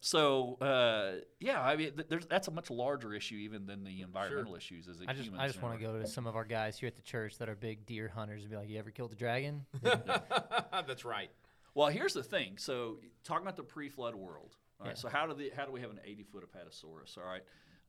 so 0.00 0.56
uh, 0.62 1.20
yeah, 1.40 1.60
I 1.60 1.76
mean, 1.76 1.92
th- 1.92 2.08
there's, 2.08 2.26
that's 2.26 2.48
a 2.48 2.50
much 2.50 2.70
larger 2.70 3.12
issue 3.12 3.34
even 3.34 3.66
than 3.66 3.84
the 3.84 4.00
environmental 4.00 4.56
issues. 4.56 4.88
As 4.88 4.96
I 5.06 5.12
just, 5.12 5.30
I 5.36 5.46
just 5.46 5.60
want 5.60 5.78
to 5.78 5.84
go 5.84 6.00
to 6.00 6.06
some 6.06 6.26
of 6.26 6.36
our 6.36 6.44
guys 6.44 6.78
here 6.78 6.86
at 6.86 6.96
the 6.96 7.02
church 7.02 7.36
that 7.38 7.50
are 7.50 7.54
big 7.54 7.84
deer 7.84 8.08
hunters 8.08 8.42
and 8.42 8.50
be 8.50 8.56
like, 8.56 8.68
"You 8.70 8.78
ever 8.78 8.90
killed 8.90 9.12
a 9.12 9.16
dragon?" 9.16 9.66
That's 9.82 11.04
right. 11.04 11.30
Well, 11.74 11.88
here's 11.88 12.14
the 12.14 12.22
thing. 12.22 12.54
So 12.56 12.98
talking 13.24 13.42
about 13.42 13.56
the 13.56 13.62
pre-flood 13.62 14.14
world. 14.14 14.56
All 14.80 14.86
right. 14.86 14.96
Yeah. 14.96 15.00
So 15.00 15.08
how 15.08 15.26
do 15.26 15.34
the 15.34 15.50
how 15.56 15.66
do 15.66 15.72
we 15.72 15.80
have 15.80 15.90
an 15.90 16.00
80 16.04 16.22
foot 16.24 16.44
apatosaurus? 16.44 17.18
All 17.18 17.24
right. 17.24 17.42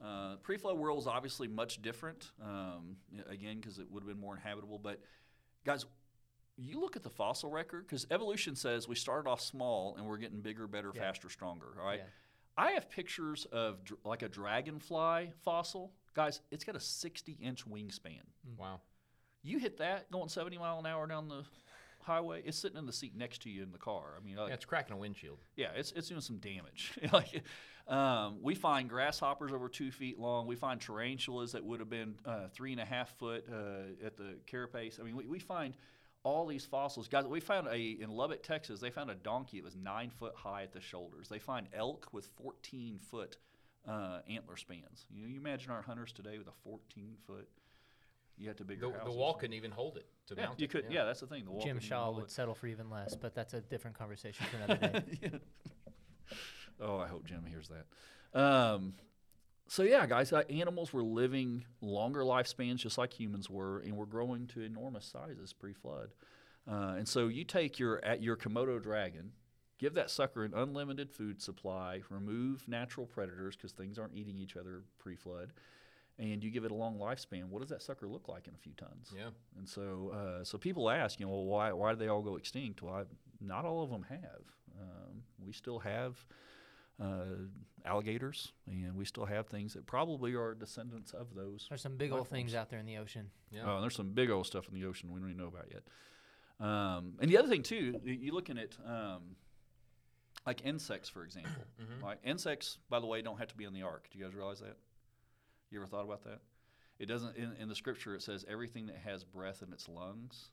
Uh, 0.04 0.36
pre-flood 0.38 0.78
world 0.78 1.00
is 1.00 1.08
obviously 1.08 1.48
much 1.48 1.82
different. 1.82 2.32
Um, 2.44 2.98
again, 3.30 3.58
because 3.62 3.78
it 3.78 3.86
would 3.92 4.02
have 4.04 4.08
been 4.08 4.20
more 4.20 4.36
inhabitable. 4.36 4.80
But 4.80 5.00
guys, 5.64 5.86
you 6.58 6.80
look 6.80 6.96
at 6.96 7.04
the 7.04 7.10
fossil 7.10 7.50
record 7.52 7.86
because 7.86 8.08
evolution 8.10 8.56
says 8.56 8.88
we 8.88 8.96
started 8.96 9.30
off 9.30 9.42
small 9.42 9.96
and 9.98 10.06
we're 10.08 10.18
getting 10.18 10.42
bigger, 10.42 10.68
better, 10.68 10.92
Yeah. 10.94 11.02
faster, 11.02 11.30
stronger. 11.30 11.68
All 11.80 11.86
right. 11.86 12.00
Yeah. 12.00 12.06
I 12.58 12.72
have 12.72 12.90
pictures 12.90 13.46
of 13.52 13.84
dr- 13.86 14.00
like 14.04 14.24
a 14.24 14.28
dragonfly 14.30 15.32
fossil. 15.44 15.94
Guys, 16.16 16.42
it's 16.52 16.64
got 16.64 16.76
a 16.76 16.80
60 16.80 17.34
inch 17.34 17.66
wingspan. 17.70 18.22
Wow. 18.58 18.82
You 19.44 19.58
hit 19.60 19.78
that 19.78 20.12
going 20.12 20.30
70 20.30 20.58
mile 20.58 20.80
an 20.80 20.86
hour 20.86 21.08
down 21.08 21.28
the 21.30 21.44
highway, 22.04 22.42
it's 22.46 22.58
sitting 22.58 22.78
in 22.78 22.86
the 22.86 22.94
seat 22.94 23.16
next 23.16 23.42
to 23.44 23.50
you 23.50 23.64
in 23.64 23.72
the 23.72 23.78
car. 23.78 24.16
I 24.20 24.26
mean, 24.26 24.36
like, 24.38 24.50
Yeah, 24.50 24.54
it's 24.56 24.66
cracking 24.66 24.94
a 24.94 24.98
windshield. 24.98 25.40
yeah, 25.56 25.70
it's, 25.76 25.92
it's 25.92 26.08
doing 26.10 26.22
some 26.22 26.38
damage. 26.38 26.98
like, 27.14 27.44
um, 27.88 28.40
we 28.42 28.56
find 28.56 28.90
grasshoppers 28.90 29.52
over 29.52 29.68
two 29.68 29.92
feet 29.92 30.20
long. 30.20 30.48
We 30.48 30.56
find 30.56 30.80
tarantulas 30.80 31.52
that 31.54 31.64
would 31.64 31.80
have 31.80 31.90
been 31.90 32.16
uh, 32.26 32.48
three 32.54 32.72
and 32.72 32.82
a 32.82 32.86
half 32.86 33.18
foot 33.18 33.46
uh, 33.52 34.06
at 34.06 34.18
the 34.18 34.36
carapace. 34.46 35.00
I 35.00 35.04
mean, 35.04 35.16
we, 35.16 35.26
we 35.26 35.40
find 35.40 35.76
all 36.24 36.46
these 36.46 36.66
fossils, 36.66 37.08
guys. 37.08 37.26
We 37.26 37.40
found 37.40 37.68
a 37.68 37.78
in 37.80 38.10
Lubbock, 38.12 38.44
Texas. 38.44 38.80
They 38.80 38.92
found 38.92 39.10
a 39.10 39.16
donkey 39.16 39.58
that 39.58 39.66
was 39.66 39.76
nine 39.76 40.12
foot 40.12 40.36
high 40.36 40.64
at 40.64 40.72
the 40.72 40.82
shoulders. 40.82 41.28
They 41.30 41.40
find 41.40 41.68
elk 41.74 42.08
with 42.12 42.28
14 42.38 43.00
foot 43.10 43.38
uh, 43.88 44.20
antler 44.30 44.58
spans. 44.58 45.06
You, 45.10 45.24
know, 45.24 45.28
you 45.28 45.38
imagine 45.40 45.72
our 45.72 45.82
hunters 45.82 46.12
today 46.12 46.38
with 46.38 46.48
a 46.48 46.54
14 46.64 47.16
foot. 47.26 47.48
You 48.42 48.48
have 48.48 48.58
to 48.58 48.66
bigger 48.66 48.88
The, 48.88 48.94
house. 48.94 49.04
the 49.06 49.12
wall 49.12 49.36
couldn't 49.36 49.54
even 49.56 49.70
hold 49.72 49.98
it 49.98 50.06
to 50.28 50.36
Yeah, 50.36 50.48
mount 50.48 50.60
you 50.60 50.66
it. 50.66 50.72
could. 50.72 50.86
Yeah. 50.90 51.06
that's 51.06 51.20
the 51.20 51.28
thing. 51.28 51.46
The 51.46 51.52
wall 51.52 51.62
Jim 51.64 51.80
Shaw 51.80 52.12
would 52.12 52.26
it. 52.26 52.32
settle 52.32 52.56
for 52.56 52.66
even 52.68 52.90
less, 52.90 53.16
but 53.16 53.36
that's 53.36 53.54
a 53.54 53.62
different 53.62 53.98
conversation 53.98 54.46
for 54.48 54.58
another 54.74 55.00
day. 55.22 55.40
Oh, 56.80 56.98
I 56.98 57.08
hope 57.08 57.26
Jim 57.26 57.46
hears 57.48 57.70
that. 57.70 58.40
Um, 58.40 58.94
so 59.68 59.84
yeah, 59.84 60.06
guys, 60.08 60.34
uh, 60.34 60.44
animals 60.50 60.92
were 60.92 61.04
living 61.04 61.66
longer 61.82 62.22
lifespans 62.22 62.78
just 62.78 62.98
like 62.98 63.14
humans 63.14 63.50
were, 63.50 63.80
and 63.80 63.96
were 63.96 64.06
growing 64.08 64.48
to 64.48 64.62
enormous 64.62 65.06
sizes 65.06 65.54
pre-flood. 65.54 66.10
Uh, 66.70 66.96
and 66.98 67.08
so 67.08 67.28
you 67.28 67.44
take 67.44 67.78
your 67.80 68.04
at 68.04 68.22
your 68.24 68.36
Komodo 68.36 68.82
dragon, 68.82 69.32
give 69.78 69.94
that 69.94 70.10
sucker 70.10 70.44
an 70.44 70.54
unlimited 70.56 71.12
food 71.12 71.42
supply, 71.42 72.02
remove 72.10 72.68
natural 72.68 73.06
predators 73.06 73.56
because 73.56 73.72
things 73.72 74.00
aren't 74.00 74.16
eating 74.16 74.40
each 74.40 74.56
other 74.58 74.84
pre-flood, 74.98 75.54
and 76.20 76.44
you 76.44 76.52
give 76.52 76.66
it 76.66 76.72
a 76.72 76.76
long 76.76 76.98
lifespan. 76.98 77.46
What 77.50 77.62
does 77.62 77.70
that 77.70 77.82
sucker 77.82 78.08
look 78.08 78.28
like 78.28 78.48
in 78.48 78.54
a 78.54 78.58
few 78.58 78.74
tons? 78.74 79.14
Yeah. 79.16 79.30
And 79.58 79.68
so, 79.68 80.12
uh, 80.14 80.44
so 80.44 80.58
people 80.58 80.90
ask, 80.90 81.20
you 81.20 81.26
know, 81.26 81.32
well, 81.32 81.46
why 81.46 81.72
why 81.72 81.90
did 81.92 82.00
they 82.00 82.08
all 82.08 82.22
go 82.22 82.36
extinct? 82.36 82.82
Well, 82.82 82.94
I, 82.94 83.04
not 83.40 83.66
all 83.66 83.84
of 83.84 83.90
them 83.90 84.06
have. 84.10 84.44
Um, 84.80 85.24
we 85.44 85.52
still 85.52 85.80
have 85.80 86.24
uh, 87.02 87.48
alligators, 87.86 88.54
and 88.68 88.96
we 88.96 89.06
still 89.06 89.26
have 89.26 89.48
things 89.48 89.74
that 89.74 89.88
probably 89.88 90.34
are 90.36 90.54
descendants 90.54 91.14
of 91.14 91.34
those. 91.36 91.66
There's 91.70 91.82
some 91.82 91.98
big 91.98 92.12
life 92.12 92.20
old 92.20 92.28
things 92.28 92.54
out 92.54 92.70
there 92.70 92.80
in 92.80 92.86
the 92.86 92.98
ocean. 92.98 93.32
Yeah. 93.52 93.64
Oh, 93.66 93.76
and 93.76 93.84
there's 93.84 93.96
some 93.96 94.12
big 94.12 94.30
old 94.30 94.46
stuff 94.46 94.68
in 94.68 94.74
the 94.74 94.86
ocean 94.86 95.12
we 95.12 95.20
don't 95.20 95.30
even 95.30 95.42
know 95.42 95.48
about 95.48 95.68
yet. 95.72 95.84
Um, 96.66 97.16
and 97.20 97.30
the 97.30 97.38
other 97.38 97.48
thing 97.48 97.64
too, 97.64 98.00
you're 98.04 98.36
looking 98.36 98.60
at 98.60 98.78
um, 98.86 99.36
like 100.46 100.64
insects, 100.64 101.10
for 101.10 101.24
example. 101.24 101.64
Like 102.04 102.20
insects, 102.24 102.78
by 102.90 103.00
the 103.00 103.08
way, 103.08 103.22
don't 103.24 103.40
have 103.40 103.48
to 103.48 103.58
be 103.58 103.64
in 103.64 103.74
the 103.74 103.82
ark. 103.82 104.08
Do 104.12 104.20
you 104.20 104.26
guys 104.26 104.36
realize 104.36 104.60
that? 104.60 104.78
You 105.72 105.80
ever 105.80 105.88
thought 105.88 106.06
about 106.06 106.24
that? 106.26 106.40
It 107.00 107.08
doesn't. 107.08 107.36
In, 107.36 107.54
in 107.60 107.68
the 107.70 107.76
scripture, 107.76 108.14
it 108.14 108.22
says 108.22 108.46
everything 108.48 108.86
that 108.88 108.98
has 109.04 109.24
breath 109.24 109.64
in 109.66 109.74
its 109.74 109.88
lungs. 109.90 110.52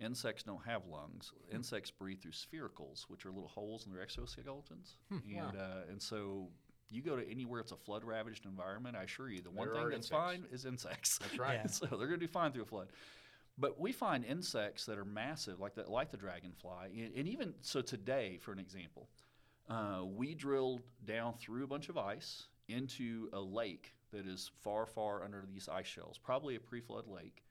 Insects 0.00 0.42
don't 0.42 0.64
have 0.64 0.86
lungs. 0.86 1.32
Insects 1.52 1.90
breathe 1.90 2.20
through 2.20 2.32
spiracles, 2.32 3.02
which 3.08 3.26
are 3.26 3.30
little 3.30 3.48
holes 3.48 3.86
in 3.86 3.92
their 3.92 4.04
exoskeletons. 4.04 4.96
and 5.10 5.56
uh, 5.56 5.82
and 5.90 6.00
so 6.00 6.48
you 6.90 7.02
go 7.02 7.16
to 7.16 7.28
anywhere 7.30 7.60
it's 7.60 7.72
a 7.72 7.76
flood 7.76 8.04
ravaged 8.04 8.46
environment, 8.46 8.96
I 8.96 9.02
assure 9.02 9.28
you, 9.28 9.42
the 9.42 9.50
one 9.50 9.66
There 9.66 9.74
thing 9.76 9.84
that's 9.90 9.96
insects. 10.10 10.10
fine 10.16 10.44
is 10.52 10.64
insects. 10.64 11.18
That's 11.18 11.38
right. 11.38 11.60
Yeah. 11.64 11.66
so 11.70 11.86
they're 11.86 12.06
going 12.08 12.20
to 12.20 12.26
do 12.26 12.28
fine 12.28 12.52
through 12.52 12.62
a 12.62 12.66
flood. 12.66 12.88
But 13.56 13.78
we 13.80 13.92
find 13.92 14.24
insects 14.24 14.84
that 14.86 14.98
are 14.98 15.04
massive, 15.04 15.60
like 15.60 15.74
the, 15.74 15.88
like 15.88 16.10
the 16.10 16.16
dragonfly, 16.16 16.88
and, 16.98 17.14
and 17.16 17.28
even 17.28 17.54
so 17.60 17.82
today, 17.82 18.38
for 18.40 18.52
an 18.52 18.58
example, 18.58 19.08
uh, 19.68 20.02
we 20.04 20.34
drilled 20.34 20.82
down 21.04 21.34
through 21.34 21.62
a 21.64 21.66
bunch 21.68 21.88
of 21.88 21.96
ice 21.96 22.44
into 22.68 23.28
a 23.32 23.40
lake 23.40 23.92
that 24.14 24.26
is 24.26 24.50
far, 24.62 24.86
far 24.86 25.22
under 25.22 25.44
these 25.46 25.68
ice 25.68 25.86
shells, 25.86 26.18
probably 26.18 26.56
a 26.56 26.60
pre-flood 26.60 27.06
lake. 27.06 27.42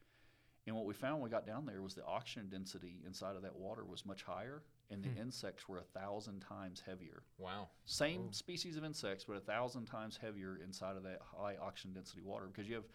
And 0.66 0.76
what 0.76 0.86
we 0.86 0.94
found 0.94 1.16
when 1.16 1.24
we 1.24 1.30
got 1.30 1.46
down 1.46 1.66
there 1.66 1.82
was 1.82 1.94
the 1.94 2.06
oxygen 2.06 2.48
density 2.50 3.02
inside 3.06 3.36
of 3.36 3.42
that 3.42 3.56
water 3.56 3.84
was 3.86 4.06
much 4.06 4.24
higher, 4.24 4.64
and 4.90 5.04
the 5.04 5.22
insects 5.22 5.68
were 5.68 5.78
a 5.78 6.00
thousand 6.00 6.40
times 6.40 6.82
heavier. 6.86 7.24
Wow. 7.38 7.68
Same 7.86 8.32
species 8.32 8.78
of 8.78 8.86
insects, 8.86 9.26
but 9.26 9.36
a 9.36 9.42
thousand 9.42 9.86
times 9.86 10.18
heavier 10.22 10.58
inside 10.64 10.96
of 10.96 11.04
that 11.04 11.20
high 11.22 11.58
oxygen 11.62 11.94
density 11.94 12.22
water 12.22 12.46
because 12.48 12.70
you 12.70 12.76
have 12.76 12.86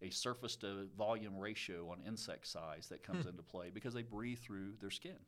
a 0.00 0.10
surface 0.10 0.56
to 0.56 0.86
volume 0.96 1.36
ratio 1.36 1.90
on 1.90 1.98
insect 2.06 2.46
size 2.46 2.88
that 2.88 3.02
comes 3.02 3.24
Hmm. 3.24 3.30
into 3.30 3.42
play 3.42 3.70
because 3.70 3.92
they 3.92 4.02
breathe 4.02 4.38
through 4.38 4.72
their 4.80 4.90
skin. 4.90 5.18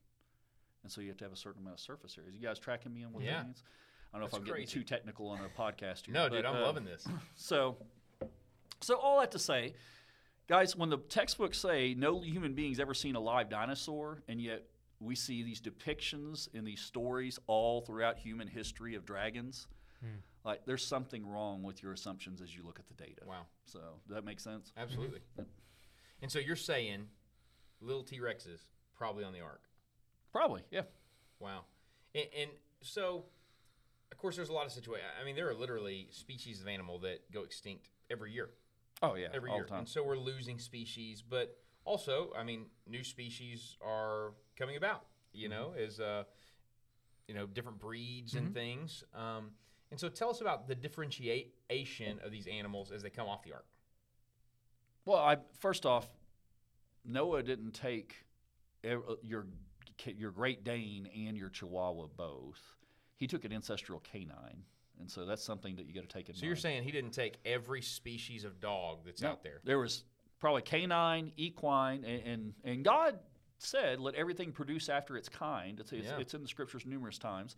And 0.83 0.91
so 0.91 1.03
you 1.03 1.09
have 1.09 1.19
to 1.19 1.25
have 1.25 1.33
a 1.33 1.37
certain 1.37 1.61
amount 1.61 1.75
of 1.75 1.81
surface 1.81 2.17
area. 2.17 2.33
You 2.33 2.41
guys 2.41 2.59
tracking 2.59 2.95
me 2.95 3.05
on 3.05 3.13
what 3.13 3.25
Yeah. 3.25 3.39
that 3.41 3.45
means? 3.47 3.63
I 4.13 4.19
don't 4.19 4.23
know 4.23 4.27
That's 4.27 4.35
if 4.35 4.41
I'm 4.41 4.47
getting 4.47 4.67
too 4.67 4.83
technical 4.83 5.29
on 5.29 5.39
a 5.41 5.61
podcast 5.61 6.07
here. 6.07 6.15
No, 6.15 6.29
but, 6.29 6.37
dude, 6.37 6.45
I'm 6.45 6.57
uh, 6.57 6.67
loving 6.67 6.85
this. 6.85 7.07
So, 7.37 7.77
so 8.81 8.97
all 8.97 9.21
that 9.21 9.31
to 9.33 9.39
say, 9.39 9.75
guys, 10.49 10.77
when 10.77 10.91
the 10.91 10.99
textbooks 10.99 11.59
say 11.59 11.95
no 11.95 12.21
human 12.21 12.55
being's 12.55 12.81
ever 12.81 12.95
seen 12.95 13.15
a 13.15 13.21
live 13.21 13.49
dinosaur, 13.49 14.23
and 14.29 14.41
yet 14.41 14.65
we 15.01 15.15
see 15.15 15.43
these 15.43 15.61
depictions 15.61 16.53
in 16.55 16.65
these 16.65 16.81
stories 16.81 17.39
all 17.47 17.81
throughout 17.81 18.19
human 18.19 18.49
history 18.49 18.95
of 18.95 19.07
dragons, 19.07 19.69
like 20.45 20.65
there's 20.65 20.85
something 20.85 21.27
wrong 21.27 21.63
with 21.63 21.83
your 21.83 21.93
assumptions 21.93 22.41
as 22.41 22.55
you 22.55 22.63
look 22.65 22.79
at 22.79 22.89
the 22.89 22.95
data. 22.95 23.23
Wow. 23.27 23.47
So 23.67 23.81
does 24.07 24.15
that 24.15 24.25
make 24.25 24.41
sense? 24.41 24.73
Absolutely. 24.77 25.21
and 26.23 26.31
so 26.31 26.39
you're 26.39 26.57
saying 26.57 27.07
little 27.81 28.03
T 28.03 28.19
Rexes 28.21 28.65
probably 28.95 29.25
on 29.25 29.33
the 29.33 29.41
ark. 29.41 29.63
Probably, 30.33 30.63
yeah. 30.71 30.83
Wow. 31.39 31.65
And, 32.15 32.27
and 32.39 32.51
so, 32.83 33.25
of 34.13 34.19
course, 34.19 34.37
there's 34.37 34.49
a 34.49 34.53
lot 34.53 34.67
of 34.67 34.73
situations. 34.73 35.09
I 35.21 35.25
mean, 35.25 35.37
there 35.37 35.49
are 35.49 35.55
literally 35.55 36.09
species 36.11 36.61
of 36.61 36.69
animal 36.69 36.99
that 37.01 37.31
go 37.33 37.43
extinct 37.43 37.89
every 38.11 38.33
year. 38.33 38.51
Oh 39.03 39.15
yeah, 39.15 39.29
Every 39.33 39.51
all 39.51 39.57
year. 39.57 39.65
the 39.65 39.71
time. 39.71 39.79
And 39.81 39.89
so 39.89 40.03
we're 40.05 40.19
losing 40.19 40.59
species, 40.59 41.23
but 41.23 41.57
also, 41.85 42.33
I 42.37 42.45
mean, 42.45 42.67
new 42.87 43.03
species 43.03 43.77
are 43.85 44.33
coming 44.59 44.77
about, 44.77 45.05
you 45.33 45.49
Mm-hmm. 45.49 45.59
know, 45.59 45.73
as, 45.79 46.01
uh, 46.01 46.25
you 47.29 47.35
know, 47.35 47.47
different 47.47 47.79
breeds 47.79 48.35
and 48.35 48.53
things. 48.53 49.05
Um, 49.15 49.53
and 49.91 49.99
so 49.99 50.09
tell 50.09 50.29
us 50.31 50.41
about 50.41 50.69
the 50.69 50.75
differentiation 50.75 52.19
of 52.25 52.31
these 52.31 52.47
animals 52.47 52.91
as 52.93 53.03
they 53.03 53.11
come 53.11 53.27
off 53.29 53.43
the 53.43 53.53
ark. 53.55 53.65
Well, 55.07 55.19
I 55.19 55.39
first 55.59 55.87
off, 55.87 56.07
Noah 57.05 57.43
didn't 57.43 57.73
take 57.73 58.27
uh, 58.85 58.97
your 59.23 59.47
your 60.07 60.31
Great 60.31 60.65
Dane 60.65 61.09
and 61.27 61.37
your 61.37 61.49
Chihuahua 61.49 62.09
both. 62.17 62.61
He 63.21 63.27
took 63.27 63.45
an 63.45 63.53
ancestral 63.53 64.01
canine, 64.01 64.65
and 64.99 65.11
so 65.11 65.27
that's 65.27 65.45
something 65.45 65.77
that 65.77 65.87
you 65.87 65.93
got 65.93 66.09
to 66.09 66.09
take 66.09 66.31
in 66.31 66.35
So 66.35 66.39
mind. 66.39 66.47
you're 66.47 66.57
saying 66.57 66.83
he 66.85 66.91
didn't 66.91 67.13
take 67.13 67.37
every 67.45 67.83
species 67.83 68.45
of 68.45 68.61
dog 68.61 69.01
that's 69.05 69.21
No, 69.21 69.29
out 69.29 69.43
there? 69.43 69.61
There 69.63 69.79
was 69.79 70.05
probably 70.41 70.63
canine, 70.63 71.31
equine, 71.37 72.03
and 72.05 72.23
and, 72.27 72.55
and 72.65 72.83
God 72.85 73.19
said, 73.59 74.01
"Let 74.01 74.15
everything 74.15 74.53
produce 74.53 74.89
after 74.89 75.19
its 75.19 75.29
kind." 75.29 75.79
It's, 75.79 75.93
it's, 75.93 76.07
Yeah. 76.07 76.19
it's 76.19 76.33
in 76.33 76.41
the 76.41 76.49
scriptures 76.49 76.87
numerous 76.87 77.19
times. 77.19 77.57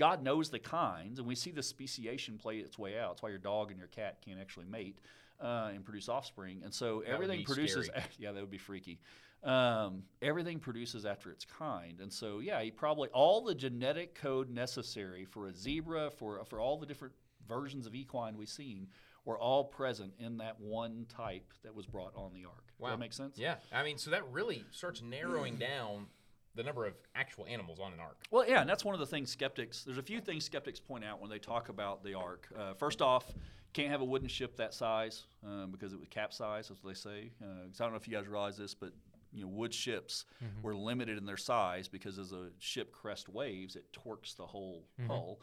God 0.00 0.24
knows 0.24 0.50
the 0.50 0.58
kinds, 0.58 1.20
and 1.20 1.28
we 1.28 1.36
see 1.36 1.52
the 1.52 1.62
speciation 1.62 2.36
play 2.36 2.58
its 2.58 2.76
way 2.76 2.98
out. 2.98 3.12
It's 3.12 3.22
why 3.22 3.28
your 3.28 3.38
dog 3.38 3.70
and 3.70 3.78
your 3.78 3.86
cat 3.86 4.18
can't 4.20 4.40
actually 4.40 4.66
mate 4.66 4.98
uh, 5.40 5.70
and 5.72 5.84
produce 5.84 6.08
offspring. 6.08 6.62
And 6.64 6.74
so 6.74 6.96
would 6.96 7.06
everything 7.06 7.44
produces. 7.44 7.88
yeah, 8.18 8.32
that 8.32 8.40
would 8.40 8.50
be 8.50 8.58
freaky. 8.58 8.98
Um, 9.44 10.04
everything 10.22 10.58
produces 10.58 11.04
after 11.04 11.30
its 11.30 11.44
kind, 11.44 12.00
and 12.00 12.10
so 12.10 12.38
yeah, 12.38 12.62
he 12.62 12.70
probably 12.70 13.10
all 13.10 13.42
the 13.42 13.54
genetic 13.54 14.14
code 14.14 14.48
necessary 14.48 15.26
for 15.26 15.48
a 15.48 15.54
zebra, 15.54 16.10
for 16.10 16.42
for 16.46 16.60
all 16.60 16.78
the 16.78 16.86
different 16.86 17.12
versions 17.46 17.86
of 17.86 17.94
equine 17.94 18.38
we've 18.38 18.48
seen, 18.48 18.88
were 19.24 19.38
all 19.38 19.64
present 19.64 20.12
in 20.18 20.38
that 20.38 20.58
one 20.60 21.06
type 21.14 21.52
that 21.62 21.74
was 21.74 21.84
brought 21.86 22.14
on 22.16 22.32
the 22.32 22.44
ark. 22.46 22.72
Does 22.80 22.90
that 22.90 22.98
make 22.98 23.12
sense? 23.12 23.38
Yeah. 23.38 23.56
I 23.72 23.82
mean, 23.82 23.98
so 23.98 24.10
that 24.10 24.26
really 24.30 24.64
starts 24.70 25.02
narrowing 25.02 25.56
down 25.56 26.06
the 26.54 26.62
number 26.62 26.86
of 26.86 26.94
actual 27.14 27.46
animals 27.46 27.80
on 27.80 27.92
an 27.92 28.00
ark. 28.00 28.22
Well, 28.30 28.48
yeah, 28.48 28.60
and 28.60 28.70
that's 28.70 28.84
one 28.84 28.94
of 28.94 29.00
the 29.00 29.06
things 29.06 29.30
skeptics. 29.30 29.82
There's 29.84 29.98
a 29.98 30.02
few 30.02 30.20
things 30.20 30.44
skeptics 30.44 30.80
point 30.80 31.04
out 31.04 31.20
when 31.20 31.30
they 31.30 31.38
talk 31.38 31.68
about 31.68 32.04
the 32.04 32.14
ark. 32.14 32.48
Uh, 32.56 32.74
first 32.74 33.02
off, 33.02 33.24
can't 33.72 33.90
have 33.90 34.02
a 34.02 34.04
wooden 34.04 34.28
ship 34.28 34.56
that 34.56 34.72
size 34.72 35.24
um, 35.44 35.70
because 35.72 35.92
it 35.92 35.98
would 35.98 36.10
capsize, 36.10 36.70
as 36.70 36.78
they 36.84 36.94
say. 36.94 37.30
Uh 37.42 37.64
I 37.64 37.78
don't 37.78 37.90
know 37.90 37.96
if 37.96 38.06
you 38.06 38.14
guys 38.14 38.28
realize 38.28 38.56
this, 38.56 38.72
but 38.72 38.92
you 39.34 39.42
know, 39.42 39.48
wood 39.48 39.74
ships 39.74 40.24
mm-hmm. 40.42 40.62
were 40.62 40.74
limited 40.74 41.18
in 41.18 41.26
their 41.26 41.36
size 41.36 41.88
because 41.88 42.18
as 42.18 42.32
a 42.32 42.48
ship 42.58 42.92
crest 42.92 43.28
waves, 43.28 43.76
it 43.76 43.92
torques 43.92 44.34
the 44.34 44.46
whole 44.46 44.86
mm-hmm. 44.98 45.10
hull. 45.10 45.40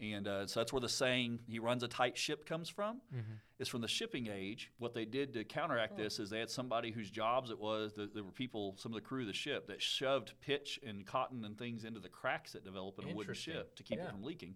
And 0.00 0.28
uh, 0.28 0.46
so 0.46 0.60
that's 0.60 0.72
where 0.72 0.80
the 0.80 0.88
saying 0.88 1.40
"he 1.48 1.58
runs 1.58 1.82
a 1.82 1.88
tight 1.88 2.16
ship" 2.16 2.46
comes 2.46 2.68
from. 2.68 3.00
Mm-hmm. 3.12 3.32
Is 3.58 3.66
from 3.66 3.80
the 3.80 3.88
shipping 3.88 4.28
age. 4.32 4.70
What 4.78 4.94
they 4.94 5.04
did 5.04 5.32
to 5.34 5.42
counteract 5.42 5.96
this 5.96 6.20
is 6.20 6.30
they 6.30 6.38
had 6.38 6.50
somebody 6.50 6.92
whose 6.92 7.10
jobs 7.10 7.50
it 7.50 7.58
was. 7.58 7.94
That 7.94 8.14
there 8.14 8.22
were 8.22 8.30
people, 8.30 8.76
some 8.78 8.92
of 8.92 8.94
the 8.94 9.00
crew 9.00 9.22
of 9.22 9.26
the 9.26 9.32
ship, 9.32 9.66
that 9.66 9.82
shoved 9.82 10.34
pitch 10.40 10.78
and 10.86 11.04
cotton 11.04 11.44
and 11.44 11.58
things 11.58 11.84
into 11.84 11.98
the 11.98 12.08
cracks 12.08 12.52
that 12.52 12.64
develop 12.64 13.00
in 13.00 13.10
a 13.10 13.14
wooden 13.14 13.34
ship 13.34 13.74
to 13.74 13.82
keep 13.82 13.98
Yeah. 13.98 14.04
it 14.04 14.10
from 14.12 14.22
leaking. 14.22 14.54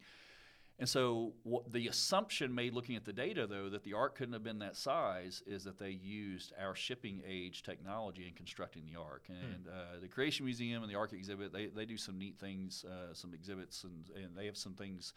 And 0.78 0.88
so, 0.88 1.34
what 1.42 1.72
the 1.72 1.86
assumption 1.86 2.54
made 2.54 2.72
looking 2.72 2.96
at 2.96 3.04
the 3.04 3.12
data, 3.12 3.46
though, 3.46 3.68
that 3.68 3.84
the 3.84 3.92
ark 3.92 4.16
couldn't 4.16 4.32
have 4.32 4.42
been 4.42 4.58
that 4.60 4.76
size, 4.76 5.42
is 5.46 5.64
that 5.64 5.78
they 5.78 5.90
used 5.90 6.52
our 6.60 6.74
shipping 6.74 7.22
age 7.26 7.62
technology 7.62 8.26
in 8.26 8.34
constructing 8.34 8.84
the 8.86 8.98
ark. 8.98 9.26
And 9.28 9.68
uh, 9.68 10.00
the 10.00 10.08
Creation 10.08 10.44
Museum 10.44 10.82
and 10.82 10.90
the 10.90 10.96
Ark 10.96 11.12
exhibit, 11.12 11.52
they, 11.52 11.66
they 11.66 11.84
do 11.84 11.96
some 11.96 12.18
neat 12.18 12.38
things, 12.38 12.84
uh, 12.84 13.12
some 13.12 13.32
exhibits, 13.34 13.84
and, 13.84 14.10
and 14.16 14.36
they 14.36 14.46
have 14.46 14.56
some 14.56 14.74
things 14.74 15.12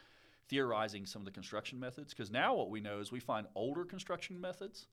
theorizing 0.49 1.05
some 1.05 1.21
of 1.21 1.25
the 1.25 1.31
construction 1.31 1.79
methods. 1.79 2.13
Because 2.13 2.29
now 2.29 2.53
what 2.53 2.69
we 2.69 2.79
know 2.79 2.99
is 2.99 3.11
we 3.11 3.19
find 3.19 3.47
older 3.55 3.85
construction 3.85 4.39
methods 4.39 4.87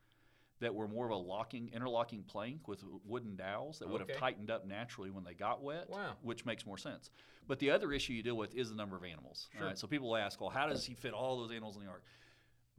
that 0.63 0.75
were 0.75 0.89
more 0.89 1.05
of 1.05 1.11
a 1.11 1.17
locking, 1.17 1.69
interlocking 1.75 2.23
plank 2.23 2.67
with 2.69 2.83
wooden 3.05 3.37
dowels 3.37 3.79
that 3.81 3.89
would 3.89 4.01
Okay. 4.03 4.13
have 4.13 4.21
tightened 4.21 4.51
up 4.51 4.65
naturally 4.65 5.11
when 5.11 5.25
they 5.25 5.35
got 5.35 5.61
wet, 5.63 5.91
Wow. 5.91 6.17
which 6.23 6.45
makes 6.47 6.65
more 6.65 6.79
sense. 6.79 7.11
But 7.47 7.59
the 7.59 7.71
other 7.71 7.93
issue 7.93 8.13
you 8.13 8.23
deal 8.23 8.37
with 8.37 8.55
is 8.55 8.71
the 8.71 8.77
number 8.77 8.97
of 8.97 9.05
animals. 9.05 9.49
Sure. 9.57 9.67
Right, 9.67 9.77
so 9.79 9.87
people 9.89 10.17
ask, 10.17 10.41
well, 10.41 10.51
how 10.51 10.69
does 10.69 10.85
he 10.85 10.95
fit 10.95 11.13
all 11.13 11.37
those 11.39 11.51
animals 11.51 11.77
in 11.77 11.83
the 11.85 11.89
ark? 11.91 12.03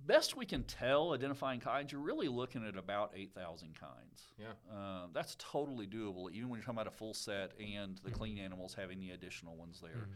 best 0.05 0.35
we 0.35 0.45
can 0.45 0.63
tell, 0.63 1.13
identifying 1.13 1.61
kinds, 1.61 1.91
you're 1.93 2.01
really 2.01 2.27
looking 2.27 2.65
at 2.67 2.75
about 2.75 3.11
8,000 3.15 3.73
kinds. 3.79 4.33
Yeah. 4.37 4.47
Uh, 4.69 5.07
that's 5.13 5.37
totally 5.39 5.87
doable, 5.87 6.29
even 6.31 6.49
when 6.49 6.57
you're 6.57 6.65
talking 6.65 6.75
about 6.79 6.87
a 6.87 6.91
full 6.97 7.13
set 7.13 7.53
and 7.57 7.97
the 8.03 8.11
clean 8.11 8.37
animals 8.37 8.73
having 8.73 8.99
the 8.99 9.11
additional 9.11 9.55
ones 9.55 9.79
there. 9.79 10.09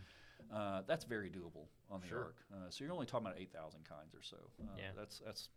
Uh, 0.51 0.81
that's 0.87 1.05
very 1.05 1.29
doable 1.29 1.67
on 1.89 2.01
the 2.01 2.07
Sure. 2.07 2.23
ark. 2.25 2.35
Uh, 2.53 2.69
so 2.69 2.83
you're 2.83 2.91
only 2.91 3.05
talking 3.05 3.27
about 3.27 3.39
8,000 3.39 3.85
kinds 3.85 4.13
or 4.13 4.21
so. 4.21 4.37
Uh, 4.61 4.65
Yeah. 4.77 4.91
That's 4.93 5.19
that's 5.19 5.47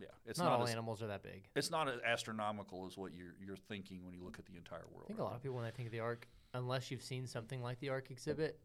yeah. 0.00 0.06
It's 0.26 0.38
not, 0.38 0.46
not, 0.46 0.60
all 0.60 0.64
as, 0.64 0.70
animals 0.70 1.02
are 1.02 1.08
that 1.08 1.22
big. 1.22 1.48
it's 1.54 1.70
not 1.70 1.88
as 1.88 2.00
astronomical 2.04 2.86
as 2.86 2.96
what 2.96 3.12
you're 3.14 3.34
you're 3.44 3.56
thinking 3.56 4.04
when 4.04 4.14
you 4.14 4.22
look 4.24 4.38
at 4.38 4.46
the 4.46 4.56
entire 4.56 4.84
world. 4.92 5.04
I 5.04 5.08
think 5.08 5.20
a 5.20 5.24
lot 5.24 5.34
of 5.34 5.42
people 5.42 5.56
when 5.56 5.64
they 5.64 5.70
think 5.70 5.86
of 5.88 5.92
the 5.92 6.00
Ark, 6.00 6.26
unless 6.54 6.90
you've 6.90 7.02
seen 7.02 7.26
something 7.26 7.62
like 7.62 7.80
the 7.80 7.90
Ark 7.90 8.10
exhibit, 8.10 8.58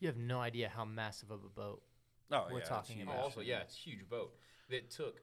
you 0.00 0.08
have 0.08 0.16
no 0.16 0.40
idea 0.40 0.68
how 0.68 0.84
massive 0.84 1.30
of 1.30 1.40
a 1.44 1.48
boat. 1.48 1.82
oh, 2.32 2.46
we're 2.50 2.58
yeah, 2.58 2.64
talking. 2.64 3.02
About. 3.02 3.16
also, 3.16 3.40
yeah, 3.40 3.60
it's 3.60 3.76
a 3.76 3.78
huge 3.78 4.08
boat 4.08 4.34
that 4.70 4.90
took 4.90 5.20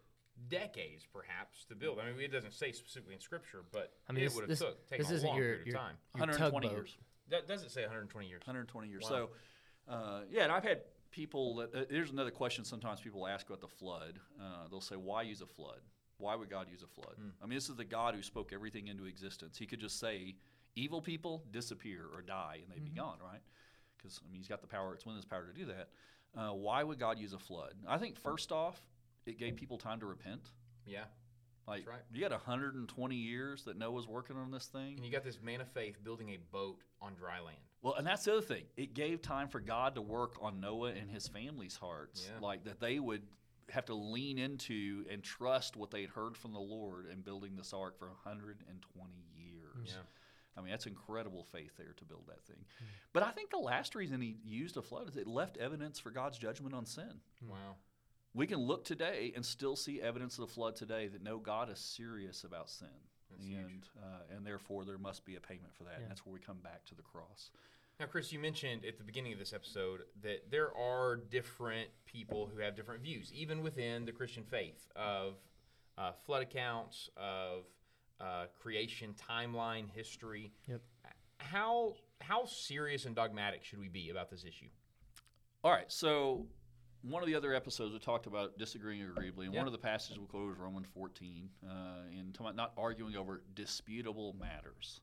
decades, 0.48 1.06
perhaps, 1.12 1.66
to 1.66 1.76
build. 1.76 2.00
I 2.00 2.12
mean, 2.12 2.22
it 2.22 2.32
doesn't 2.32 2.54
say 2.54 2.72
specifically 2.72 3.14
in 3.14 3.20
Scripture, 3.20 3.64
but 3.72 3.94
I 4.10 4.14
mean, 4.14 4.24
it 4.24 4.34
would 4.34 4.42
have 4.42 4.50
this, 4.50 4.60
took 4.60 4.88
taken 4.88 5.04
this 5.04 5.12
a 5.12 5.16
isn't 5.16 5.28
long 5.28 5.38
your, 5.38 5.46
period 5.46 5.68
your, 5.68 5.76
of 5.76 5.82
time. 5.82 5.96
your 6.16 6.28
120 6.28 6.70
years. 6.70 6.98
That 7.30 7.48
doesn't 7.48 7.70
say 7.70 7.82
120 7.82 8.28
years. 8.28 8.42
120 8.46 8.88
years. 8.88 9.04
Wow. 9.04 9.10
So, 9.10 9.30
uh, 9.94 10.22
yeah, 10.32 10.44
and 10.44 10.52
I've 10.52 10.64
had 10.64 10.82
people 11.12 11.56
that, 11.58 11.74
uh, 11.76 11.86
here's 11.90 12.12
another 12.12 12.32
question 12.32 12.64
sometimes 12.66 13.00
people 13.02 13.28
ask 13.28 13.48
about 13.48 13.62
the 13.62 13.68
flood. 13.68 14.20
Uh, 14.40 14.68
they'll 14.70 14.82
say, 14.82 14.96
why 14.96 15.22
use 15.24 15.42
a 15.42 15.48
flood? 15.48 15.80
Why 16.18 16.36
would 16.36 16.50
God 16.50 16.68
use 16.70 16.84
a 16.84 16.88
flood? 16.88 17.16
Hmm. 17.16 17.30
I 17.42 17.46
mean, 17.46 17.56
this 17.56 17.70
is 17.70 17.76
the 17.76 17.86
God 17.86 18.14
who 18.16 18.22
spoke 18.22 18.52
everything 18.54 18.88
into 18.88 19.06
existence. 19.06 19.58
He 19.58 19.66
could 19.66 19.80
just 19.80 20.00
say, 20.00 20.36
evil 20.76 21.02
people 21.02 21.44
disappear 21.52 22.06
or 22.14 22.22
die 22.22 22.60
and 22.64 22.72
they'd 22.72 22.84
Mm-hmm. 22.86 22.94
be 22.94 23.00
gone, 23.00 23.18
right? 23.24 23.42
Because, 23.98 24.20
I 24.26 24.32
mean, 24.32 24.40
he's 24.40 24.48
got 24.48 24.62
the 24.62 24.68
power, 24.68 24.94
it's 24.94 25.06
within 25.06 25.18
his 25.18 25.26
power 25.26 25.46
to 25.46 25.54
do 25.54 25.66
that. 25.66 25.90
Uh, 26.38 26.54
why 26.54 26.84
would 26.84 27.00
God 27.00 27.18
use 27.20 27.34
a 27.34 27.40
flood? 27.40 27.74
I 27.88 27.98
think, 27.98 28.18
first 28.18 28.52
off, 28.52 28.82
it 29.26 29.38
gave 29.40 29.56
people 29.56 29.78
time 29.78 30.00
to 30.02 30.06
repent. 30.06 30.52
Yeah. 30.86 31.06
Like, 31.70 31.88
right. 31.88 32.00
you 32.12 32.20
got 32.20 32.32
120 32.32 33.16
years 33.16 33.64
that 33.66 33.78
Noah's 33.78 34.08
working 34.08 34.38
on 34.38 34.50
this 34.50 34.66
thing. 34.66 34.96
And 34.96 35.06
you 35.06 35.12
got 35.12 35.24
this 35.24 35.40
man 35.42 35.62
of 35.62 35.68
faith 35.68 36.04
building 36.04 36.30
a 36.32 36.38
boat 36.52 36.80
on 37.00 37.14
dry 37.14 37.40
land. 37.40 37.60
Well, 37.84 37.94
and 37.94 38.06
that's 38.06 38.26
the 38.26 38.34
other 38.34 38.42
thing. 38.42 38.64
It 38.76 38.96
gave 38.96 39.22
time 39.22 39.48
for 39.48 39.60
God 39.60 39.96
to 39.96 40.02
work 40.02 40.36
on 40.42 40.60
Noah 40.60 40.90
and 40.90 41.10
his 41.10 41.28
family's 41.28 41.76
hearts. 41.76 42.28
Yeah. 42.28 42.46
Like 42.46 42.64
that 42.66 42.80
they 42.80 43.00
would 43.00 43.22
have 43.70 43.86
to 43.86 43.94
lean 43.94 44.40
into 44.40 45.06
and 45.12 45.24
trust 45.24 45.78
what 45.78 45.92
they'd 45.92 46.10
heard 46.10 46.36
from 46.36 46.54
the 46.54 46.60
Lord 46.60 47.06
in 47.12 47.22
building 47.22 47.56
this 47.56 47.72
ark 47.72 48.00
for 48.00 48.08
120 48.08 49.14
years. 49.36 49.76
Yeah. 49.86 49.94
I 50.58 50.62
mean, 50.62 50.72
that's 50.72 50.88
incredible 50.88 51.44
faith 51.44 51.72
there 51.78 51.94
to 51.96 52.04
build 52.04 52.24
that 52.28 52.44
thing. 52.46 52.66
But 53.14 53.24
I 53.24 53.32
think 53.32 53.50
the 53.50 53.60
last 53.60 53.96
reason 53.96 54.20
he 54.20 54.38
used 54.44 54.76
a 54.76 54.82
flood 54.82 55.08
is 55.08 55.16
it 55.16 55.28
left 55.28 55.58
evidence 55.58 56.00
for 56.00 56.10
God's 56.10 56.38
judgment 56.38 56.74
on 56.74 56.86
sin. 56.86 57.22
Wow. 57.48 57.76
We 58.40 58.48
can 58.48 58.60
look 58.60 58.86
today 58.86 59.34
and 59.36 59.46
still 59.46 59.76
see 59.76 60.02
evidence 60.02 60.40
of 60.40 60.48
the 60.48 60.54
flood 60.54 60.78
today 60.78 61.10
that 61.10 61.22
no, 61.22 61.40
God 61.40 61.70
is 61.70 61.78
serious 61.78 62.46
about 62.46 62.70
sin. 62.70 62.88
That's 63.30 63.46
and. 63.46 63.84
Uh, 64.02 64.34
and 64.34 64.48
therefore, 64.48 64.86
there 64.86 64.98
must 64.98 65.26
be 65.26 65.36
a 65.36 65.42
payment 65.42 65.74
for 65.78 65.84
that. 65.84 65.96
Yeah. 65.98 66.04
And 66.04 66.10
that's 66.10 66.26
where 66.26 66.32
we 66.32 66.40
come 66.40 66.60
back 66.64 66.86
to 66.86 66.96
the 66.96 67.02
cross. 67.02 67.52
Now, 68.00 68.06
Chris, 68.06 68.32
you 68.32 68.40
mentioned 68.40 68.86
at 68.86 68.98
the 68.98 69.04
beginning 69.04 69.34
of 69.34 69.40
this 69.40 69.52
episode 69.52 70.04
that 70.24 70.50
there 70.50 70.74
are 70.74 71.18
different 71.30 71.90
people 72.06 72.50
who 72.50 72.62
have 72.62 72.78
different 72.78 73.04
views, 73.04 73.30
even 73.36 73.62
within 73.62 74.06
the 74.06 74.14
Christian 74.14 74.46
faith, 74.46 74.88
of 74.96 75.34
uh, 75.98 76.14
flood 76.26 76.42
accounts, 76.42 77.10
of 77.18 77.66
uh, 78.22 78.46
creation 78.58 79.16
timeline, 79.30 79.90
history. 79.94 80.54
Yep. 80.70 80.80
How 81.40 81.96
how 82.22 82.46
serious 82.46 83.04
and 83.04 83.14
dogmatic 83.14 83.66
should 83.66 83.80
we 83.80 83.90
be 83.90 84.12
about 84.12 84.30
this 84.30 84.46
issue? 84.46 84.70
All 85.62 85.72
right, 85.72 85.92
so 85.92 86.46
one 87.02 87.24
of 87.24 87.28
the 87.28 87.36
other 87.36 87.54
episodes 87.54 87.94
we 87.94 88.00
talked 88.00 88.28
about 88.28 88.58
disagreeing 88.58 89.02
agreeably, 89.04 89.46
and 89.46 89.54
Yeah. 89.54 89.62
one 89.62 89.68
of 89.68 89.74
the 89.74 89.80
passages 89.80 90.20
we 90.20 90.26
quoted 90.28 90.50
was 90.50 90.58
Romans 90.58 90.88
14, 90.88 91.50
uh, 91.64 91.70
and 92.12 92.34
talking 92.34 92.48
about 92.48 92.56
not 92.56 92.74
arguing 92.78 93.16
over 93.16 93.42
disputable 93.56 94.34
matters. 94.34 95.02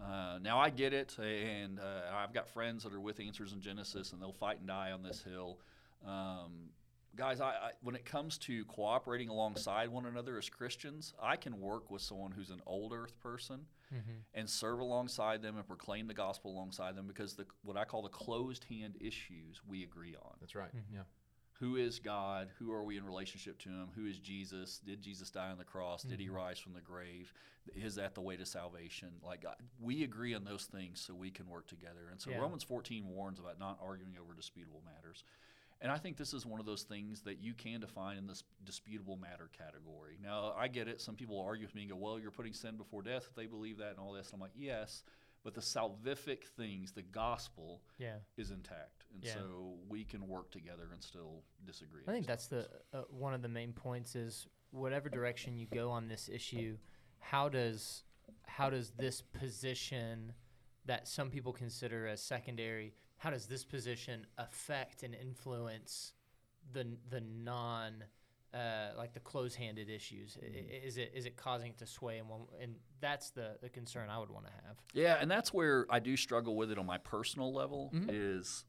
Uh, 0.00 0.38
now 0.42 0.58
I 0.58 0.70
get 0.70 0.92
it, 0.92 1.16
and 1.18 1.78
uh, 1.78 2.10
I've 2.12 2.32
got 2.32 2.48
friends 2.48 2.82
that 2.82 2.92
are 2.92 3.00
with 3.00 3.20
Answers 3.20 3.52
in 3.52 3.60
Genesis, 3.60 4.12
and 4.12 4.20
they'll 4.20 4.32
fight 4.32 4.58
and 4.58 4.66
die 4.66 4.90
on 4.92 5.02
this 5.02 5.22
hill. 5.22 5.60
Um, 6.04 6.70
guys, 7.16 7.40
I, 7.40 7.50
I, 7.50 7.70
when 7.80 7.94
it 7.94 8.04
comes 8.04 8.36
to 8.38 8.64
cooperating 8.66 9.28
alongside 9.28 9.88
one 9.88 10.04
another 10.06 10.36
as 10.36 10.50
Christians, 10.50 11.14
I 11.22 11.36
can 11.36 11.60
work 11.60 11.90
with 11.90 12.02
someone 12.02 12.32
who's 12.32 12.50
an 12.50 12.60
old 12.66 12.92
Earth 12.92 13.18
person 13.20 13.66
Mm-hmm. 13.92 14.38
and 14.38 14.48
serve 14.48 14.80
alongside 14.80 15.42
them 15.42 15.56
and 15.56 15.66
proclaim 15.66 16.08
the 16.08 16.14
gospel 16.14 16.50
alongside 16.50 16.96
them 16.96 17.06
because 17.06 17.34
the 17.34 17.46
what 17.62 17.76
I 17.76 17.84
call 17.84 18.02
the 18.02 18.08
closed 18.08 18.64
hand 18.64 18.96
issues 19.00 19.60
we 19.68 19.84
agree 19.84 20.16
on. 20.16 20.32
That's 20.40 20.54
right. 20.54 20.74
Mm-hmm. 20.74 20.96
Yeah. 20.96 21.02
Who 21.60 21.76
is 21.76 22.00
God? 22.00 22.48
Who 22.58 22.72
are 22.72 22.82
we 22.82 22.96
in 22.96 23.04
relationship 23.04 23.58
to 23.60 23.68
Him? 23.68 23.88
Who 23.94 24.06
is 24.06 24.18
Jesus? 24.18 24.80
Did 24.84 25.00
Jesus 25.00 25.30
die 25.30 25.50
on 25.50 25.58
the 25.58 25.64
cross? 25.64 26.02
Did 26.02 26.18
He 26.18 26.26
mm-hmm. 26.26 26.36
rise 26.36 26.58
from 26.58 26.72
the 26.72 26.80
grave? 26.80 27.32
Is 27.74 27.94
that 27.94 28.14
the 28.14 28.20
way 28.20 28.36
to 28.36 28.44
salvation? 28.44 29.10
Like 29.22 29.42
God, 29.42 29.56
we 29.80 30.02
agree 30.02 30.34
on 30.34 30.44
those 30.44 30.64
things, 30.64 31.00
so 31.00 31.14
we 31.14 31.30
can 31.30 31.48
work 31.48 31.68
together. 31.68 32.08
And 32.10 32.20
so 32.20 32.30
Yeah. 32.30 32.38
Romans 32.38 32.64
14 32.64 33.08
warns 33.08 33.38
about 33.38 33.58
not 33.58 33.78
arguing 33.80 34.16
over 34.20 34.34
disputable 34.34 34.82
matters. 34.84 35.24
And 35.84 35.92
I 35.92 35.98
think 35.98 36.16
this 36.16 36.32
is 36.32 36.46
one 36.46 36.58
of 36.60 36.64
those 36.66 36.82
things 36.84 37.20
that 37.22 37.38
you 37.40 37.52
can 37.52 37.78
define 37.80 38.16
in 38.16 38.26
this 38.26 38.42
disputable 38.64 39.16
matter 39.18 39.50
category. 39.56 40.16
Now, 40.22 40.54
I 40.56 40.66
get 40.66 40.88
it. 40.88 40.98
Some 40.98 41.14
people 41.14 41.38
argue 41.38 41.66
with 41.66 41.74
me 41.74 41.82
and 41.82 41.90
go, 41.90 41.96
well, 41.96 42.18
you're 42.18 42.30
putting 42.30 42.54
sin 42.54 42.78
before 42.78 43.02
death 43.02 43.26
if 43.28 43.34
they 43.36 43.44
believe 43.44 43.76
that 43.78 43.90
and 43.90 43.98
all 43.98 44.12
this. 44.14 44.28
And 44.28 44.36
I'm 44.36 44.40
like, 44.40 44.52
yes, 44.56 45.02
but 45.44 45.52
the 45.52 45.60
salvific 45.60 46.44
things, 46.56 46.92
the 46.92 47.02
gospel, 47.02 47.82
Yeah. 47.98 48.16
is 48.38 48.50
intact. 48.50 49.04
And 49.12 49.22
Yeah. 49.22 49.34
so 49.34 49.76
we 49.86 50.04
can 50.04 50.26
work 50.26 50.50
together 50.50 50.88
and 50.90 51.02
still 51.04 51.42
disagree. 51.66 52.02
I 52.08 52.12
think 52.12 52.26
that's 52.26 52.46
the 52.46 52.66
uh, 52.94 53.02
one 53.10 53.34
of 53.34 53.42
the 53.42 53.48
main 53.50 53.74
points 53.74 54.16
is 54.16 54.46
whatever 54.70 55.10
direction 55.10 55.58
you 55.58 55.66
go 55.66 55.90
on 55.90 56.08
this 56.08 56.30
issue, 56.30 56.78
how 57.18 57.50
does 57.50 58.04
how 58.46 58.70
does 58.70 58.92
this 58.92 59.20
position 59.20 60.32
that 60.86 61.06
some 61.08 61.28
people 61.30 61.52
consider 61.52 62.06
as 62.06 62.22
secondary, 62.22 62.94
how 63.24 63.30
does 63.30 63.46
this 63.46 63.64
position 63.64 64.26
affect 64.36 65.02
and 65.02 65.14
influence 65.14 66.12
the 66.74 66.86
the 67.08 67.22
non 67.22 68.04
uh, 68.52 68.90
like 68.98 69.14
the 69.14 69.20
close-handed 69.20 69.88
issues? 69.88 70.36
I- 70.42 70.46
Is 70.86 70.98
it 70.98 71.10
is 71.14 71.24
it 71.24 71.34
causing 71.36 71.70
it 71.70 71.78
to 71.78 71.86
sway 71.86 72.18
in 72.18 72.28
one? 72.28 72.42
And 72.60 72.74
that's 73.00 73.30
the 73.30 73.56
the 73.62 73.70
concern 73.70 74.10
I 74.10 74.18
would 74.18 74.30
want 74.30 74.44
to 74.46 74.52
have. 74.66 74.76
Yeah, 74.92 75.16
and 75.20 75.30
that's 75.30 75.54
where 75.54 75.86
I 75.88 76.00
do 76.00 76.16
struggle 76.18 76.54
with 76.54 76.70
it 76.70 76.78
on 76.78 76.84
my 76.84 76.98
personal 76.98 77.52
level 77.52 77.90
Mhm. 77.94 78.10
is 78.10 78.64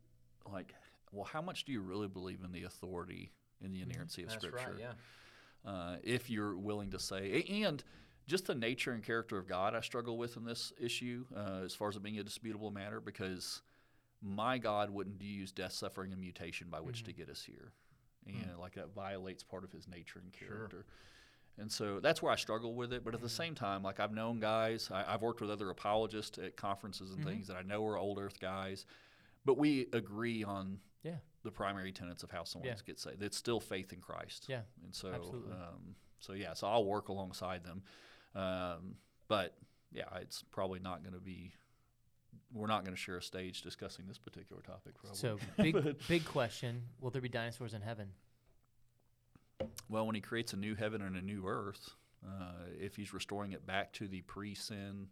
like, 0.51 0.73
well, 1.11 1.25
how 1.25 1.41
much 1.41 1.65
do 1.65 1.73
you 1.73 1.81
really 1.81 2.07
believe 2.07 2.41
in 2.45 2.51
the 2.53 2.63
authority 2.63 3.33
in 3.61 3.73
the 3.73 3.81
inerrancy 3.81 4.23
of 4.23 4.29
That's 4.29 4.43
Scripture? 4.45 4.71
right. 4.71 4.79
Yeah. 4.79 4.93
uh, 5.71 5.97
if 6.03 6.29
you're 6.29 6.55
willing 6.57 6.91
to 6.91 6.99
say, 6.99 7.43
and 7.49 7.83
just 8.27 8.45
the 8.45 8.55
nature 8.55 8.91
and 8.93 9.03
character 9.03 9.37
of 9.37 9.47
God, 9.47 9.75
I 9.75 9.81
struggle 9.81 10.17
with 10.17 10.37
in 10.37 10.45
this 10.45 10.71
issue 10.79 11.25
uh, 11.35 11.61
as 11.65 11.73
far 11.75 11.89
as 11.89 11.95
it 11.95 12.03
being 12.03 12.19
a 12.19 12.23
disputable 12.23 12.69
matter 12.71 13.01
because 13.01 13.61
my 14.25 14.57
God 14.57 14.89
wouldn't 14.89 15.21
use 15.21 15.51
death, 15.51 15.73
suffering, 15.73 16.11
and 16.11 16.19
mutation 16.19 16.67
by 16.69 16.81
which 16.81 17.03
to 17.03 17.13
get 17.13 17.29
us 17.29 17.43
here, 17.43 17.71
and 18.25 18.57
like 18.59 18.73
that 18.75 18.93
violates 18.93 19.43
part 19.43 19.63
of 19.63 19.71
His 19.71 19.87
nature 19.87 20.19
and 20.19 20.33
Sure. 20.35 20.47
character. 20.57 20.85
And 21.57 21.71
so 21.71 22.01
that's 22.01 22.21
where 22.21 22.33
I 22.33 22.35
struggle 22.35 22.73
with 22.73 22.91
it. 22.91 23.05
But 23.05 23.13
at 23.13 23.21
the 23.21 23.29
same 23.29 23.55
time, 23.55 23.81
like 23.83 23.99
I've 24.01 24.11
known 24.13 24.39
guys, 24.41 24.89
I, 24.91 25.13
I've 25.13 25.21
worked 25.21 25.39
with 25.39 25.49
other 25.49 25.69
apologists 25.69 26.37
at 26.37 26.57
conferences 26.57 27.11
and 27.11 27.23
things 27.23 27.47
that 27.47 27.55
I 27.55 27.61
know 27.61 27.85
are 27.87 27.97
old 27.97 28.19
Earth 28.19 28.39
guys, 28.41 28.85
but 29.45 29.57
we 29.57 29.87
agree 29.93 30.43
on 30.43 30.79
Yeah. 31.03 31.19
the 31.43 31.51
primary 31.51 31.93
tenets 31.93 32.23
of 32.23 32.31
how 32.31 32.43
someone 32.43 32.67
Yeah. 32.69 32.77
gets 32.85 33.03
saved. 33.03 33.21
It's 33.23 33.37
still 33.37 33.61
faith 33.61 33.93
in 33.93 34.01
Christ. 34.01 34.47
Yeah, 34.49 34.63
And 34.83 34.93
so, 34.93 35.13
um, 35.51 35.95
so 36.19 36.33
yeah, 36.33 36.53
so 36.55 36.67
I'll 36.67 36.83
work 36.85 37.07
alongside 37.07 37.63
them. 37.63 37.83
Um, 38.33 38.97
but 39.29 39.57
yeah, 39.93 40.13
it's 40.17 40.43
probably 40.51 40.79
not 40.79 41.03
going 41.03 41.13
to 41.13 41.21
be. 41.21 41.53
We're 42.55 42.67
not 42.67 42.83
going 42.85 42.95
to 42.95 42.99
share 43.01 43.17
a 43.17 43.21
stage 43.21 43.61
discussing 43.61 44.05
this 44.07 44.17
particular 44.17 44.61
topic. 44.63 44.93
Probably. 44.97 45.17
So 45.17 45.37
big 45.61 45.97
big 46.07 46.25
question: 46.25 46.81
Will 47.01 47.11
there 47.11 47.21
be 47.21 47.29
dinosaurs 47.29 47.73
in 47.75 47.81
heaven? 47.81 48.07
well, 49.89 50.05
when 50.05 50.15
he 50.15 50.21
creates 50.21 50.53
a 50.53 50.57
new 50.57 50.75
heaven 50.75 51.01
and 51.01 51.15
a 51.15 51.21
new 51.21 51.45
earth, 51.47 51.91
uh, 52.25 52.51
if 52.79 52.95
he's 52.95 53.13
restoring 53.13 53.51
it 53.53 53.65
back 53.65 53.93
to 53.93 54.07
the 54.07 54.21
pre-sin 54.21 55.07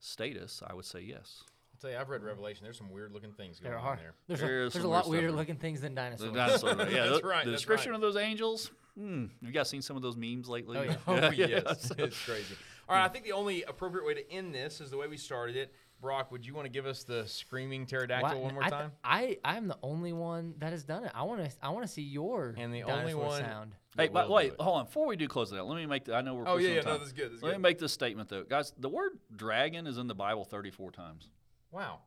status, 0.00 0.62
I 0.66 0.74
would 0.74 0.84
say 0.84 1.00
yes. 1.00 1.42
I'll 1.74 1.80
tell 1.80 1.90
you, 1.90 1.96
I've 1.96 2.08
read 2.08 2.22
Revelation. 2.22 2.62
There's 2.64 2.76
some 2.78 2.90
weird 2.90 3.12
looking 3.12 3.32
things 3.32 3.58
going 3.58 3.70
There 3.72 3.78
on 3.80 3.86
are. 3.94 3.96
there. 3.96 4.14
There's, 4.28 4.40
There 4.40 4.62
a, 4.62 4.66
is 4.66 4.72
there's 4.74 4.84
a 4.84 4.88
weird 4.88 4.96
lot 5.04 5.08
weirder 5.08 5.26
there. 5.28 5.36
looking 5.36 5.56
things 5.56 5.80
than 5.80 5.94
The 5.94 6.00
dinosaurs. 6.00 6.32
dinosaur, 6.32 6.70
yeah, 6.90 7.06
That's 7.06 7.20
the, 7.22 7.26
right, 7.28 7.44
The 7.44 7.50
that's 7.50 7.62
description 7.62 7.90
right. 7.92 7.96
of 7.96 8.00
those 8.02 8.16
angels. 8.16 8.70
Hmm, 8.96 9.26
you 9.40 9.50
guys 9.52 9.68
seen 9.70 9.82
some 9.82 9.96
of 9.96 10.02
those 10.02 10.16
memes 10.16 10.48
lately? 10.48 10.78
Oh, 10.78 10.82
yeah. 10.82 10.96
Oh 11.06 11.30
yes, 11.30 11.90
it's 11.98 12.24
crazy. 12.24 12.54
All 12.88 12.96
right, 12.96 13.04
I 13.04 13.08
think 13.08 13.24
the 13.24 13.32
only 13.32 13.62
appropriate 13.62 14.04
way 14.06 14.14
to 14.14 14.30
end 14.32 14.54
this 14.54 14.80
is 14.80 14.90
the 14.90 14.96
way 14.98 15.06
we 15.08 15.16
started 15.16 15.56
it. 15.56 15.72
Brock, 16.02 16.32
would 16.32 16.44
you 16.44 16.52
want 16.52 16.66
to 16.66 16.68
give 16.70 16.84
us 16.84 17.04
the 17.04 17.26
screaming 17.26 17.86
pterodactyl 17.86 18.34
Why- 18.34 18.44
one 18.44 18.54
more 18.54 18.64
I, 18.64 18.68
time? 18.68 18.92
I 19.04 19.38
I'm 19.44 19.68
the 19.68 19.78
only 19.82 20.12
one 20.12 20.54
that 20.58 20.72
has 20.72 20.82
done 20.84 21.04
it. 21.04 21.12
I 21.14 21.22
want 21.22 21.42
to 21.48 21.50
I 21.62 21.70
want 21.70 21.86
to 21.86 21.88
see 21.92 22.02
your 22.02 22.54
And 22.58 22.74
the 22.74 22.82
only 22.82 23.12
dinosaur 23.12 23.24
one- 23.26 23.40
sound. 23.40 23.72
Hey, 23.96 24.08
but 24.08 24.28
wait, 24.28 24.54
hold 24.58 24.78
on. 24.78 24.84
Before 24.86 25.06
we 25.06 25.16
do 25.16 25.28
close 25.28 25.52
it 25.52 25.58
out, 25.58 25.66
let 25.68 25.76
me 25.76 25.86
make. 25.86 26.06
The, 26.06 26.14
I 26.14 26.22
know 26.22 26.34
we're. 26.34 26.48
Oh 26.48 26.56
pushing 26.56 26.70
yeah, 26.70 26.74
yeah, 26.76 26.80
on 26.80 26.84
no, 26.86 26.90
time. 26.92 27.00
this 27.00 27.06
is 27.08 27.12
good. 27.12 27.30
This 27.30 27.36
is 27.36 27.42
Let 27.42 27.52
me 27.52 27.58
make 27.58 27.78
this 27.78 27.92
statement 27.92 28.28
though, 28.30 28.42
guys. 28.42 28.72
The 28.78 28.88
word 28.88 29.12
dragon 29.36 29.86
is 29.86 29.96
in 29.98 30.06
the 30.08 30.14
Bible 30.14 30.44
34 30.44 30.90
times. 30.90 31.28
Wow. 31.70 32.00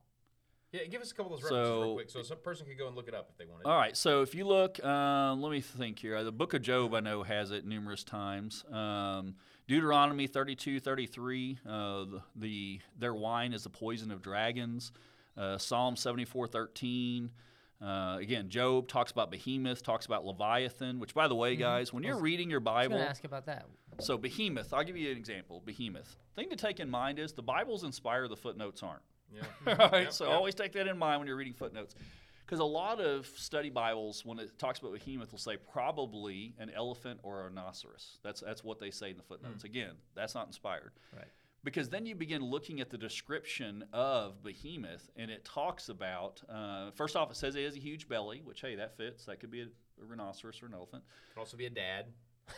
Yeah, 0.71 0.83
give 0.85 1.01
us 1.01 1.11
a 1.11 1.15
couple 1.15 1.33
of 1.33 1.39
those 1.41 1.49
references 1.49 1.83
real 1.83 1.93
quick, 1.93 2.09
so 2.09 2.21
some 2.21 2.39
person 2.39 2.65
could 2.65 2.77
go 2.77 2.87
and 2.87 2.97
look 2.97 3.07
it 3.07 3.13
up 3.13 3.29
if 3.31 3.37
they 3.37 3.45
wanted. 3.45 3.65
All 3.65 3.77
right, 3.77 3.95
so 3.95 4.23
if 4.23 4.35
you 4.35 4.45
look, 4.45 4.83
um, 4.83 5.41
let 5.41 5.49
me 5.51 5.61
think 5.61 5.99
here. 5.99 6.21
The 6.21 6.33
book 6.33 6.53
of 6.53 6.63
Job, 6.63 6.93
I 6.93 6.99
know, 6.99 7.23
has 7.23 7.51
it 7.51 7.65
numerous 7.65 8.03
times. 8.03 8.65
Um, 8.69 9.35
Deuteronomy 9.67 10.27
32, 10.27 10.79
33, 10.79 11.57
uh, 11.67 11.71
the, 12.05 12.21
the 12.35 12.79
their 12.99 13.13
wine 13.13 13.53
is 13.53 13.63
the 13.63 13.69
poison 13.69 14.11
of 14.11 14.21
dragons. 14.21 14.91
Uh, 15.37 15.57
Psalm 15.57 15.95
74, 15.95 16.47
13. 16.47 17.31
Uh, 17.81 18.17
again, 18.21 18.47
Job 18.49 18.87
talks 18.87 19.11
about 19.11 19.29
Behemoth, 19.31 19.83
talks 19.83 20.05
about 20.05 20.23
Leviathan, 20.25 20.99
which, 20.99 21.13
by 21.13 21.27
the 21.27 21.35
way, 21.35 21.55
guys, 21.57 21.91
when 21.91 22.03
you're 22.03 22.17
reading 22.19 22.49
your 22.49 22.61
Mm-hmm. 22.61 22.67
I 22.69 22.87
was 22.87 22.87
Bible, 22.89 23.01
ask 23.03 23.23
about 23.25 23.45
that. 23.47 23.65
so 23.99 24.17
Behemoth, 24.17 24.73
I'll 24.73 24.83
give 24.83 24.95
you 24.95 25.11
an 25.11 25.17
example. 25.17 25.61
Behemoth. 25.65 26.15
Thing 26.35 26.49
to 26.51 26.55
take 26.55 26.79
in 26.79 26.89
mind 26.89 27.19
is 27.19 27.33
the 27.33 27.43
Bible's 27.43 27.83
inspired, 27.83 28.29
the 28.29 28.35
footnotes 28.37 28.81
aren't. 28.81 29.01
Yeah. 29.33 29.41
All 29.67 29.75
right, 29.91 30.03
Yep, 30.03 30.13
so 30.13 30.25
yep. 30.25 30.35
always 30.35 30.55
take 30.55 30.71
that 30.73 30.87
in 30.87 30.97
mind 30.97 31.19
when 31.19 31.27
you're 31.27 31.35
reading 31.35 31.53
footnotes. 31.53 31.95
Because 32.45 32.59
a 32.59 32.63
lot 32.63 32.99
of 33.01 33.25
study 33.25 33.69
Bibles, 33.71 34.23
when 34.23 34.37
it 34.37 34.57
talks 34.59 34.79
about 34.79 34.93
behemoth, 34.93 35.31
will 35.31 35.39
say 35.39 35.57
probably 35.57 36.53
an 36.59 36.69
elephant 36.75 37.19
or 37.23 37.41
a 37.41 37.43
rhinoceros. 37.45 38.19
That's 38.23 38.41
that's 38.41 38.63
what 38.63 38.79
they 38.79 38.91
say 38.91 39.09
in 39.09 39.17
the 39.17 39.23
footnotes. 39.23 39.63
Again, 39.63 39.93
that's 40.13 40.35
not 40.35 40.45
inspired. 40.45 40.91
Right. 41.15 41.25
Because 41.63 41.89
then 41.89 42.05
you 42.05 42.13
begin 42.13 42.43
looking 42.43 42.79
at 42.79 42.91
the 42.91 42.97
description 42.97 43.83
of 43.91 44.43
behemoth, 44.43 45.09
and 45.15 45.31
it 45.31 45.43
talks 45.43 45.89
about 45.89 46.43
uh, 46.47 46.91
first 46.91 47.15
off, 47.15 47.31
it 47.31 47.37
says 47.37 47.55
it 47.55 47.63
has 47.63 47.75
a 47.75 47.79
huge 47.79 48.07
belly, 48.07 48.41
which 48.43 48.61
hey, 48.61 48.75
that 48.75 48.95
fits. 48.95 49.25
That 49.25 49.39
could 49.39 49.49
be 49.49 49.61
a, 49.61 49.65
a 49.65 50.05
rhinoceros 50.05 50.61
or 50.61 50.67
an 50.67 50.75
elephant. 50.75 51.03
Could 51.33 51.39
also 51.39 51.57
be 51.57 51.65
a 51.65 51.71
dad. 51.71 52.05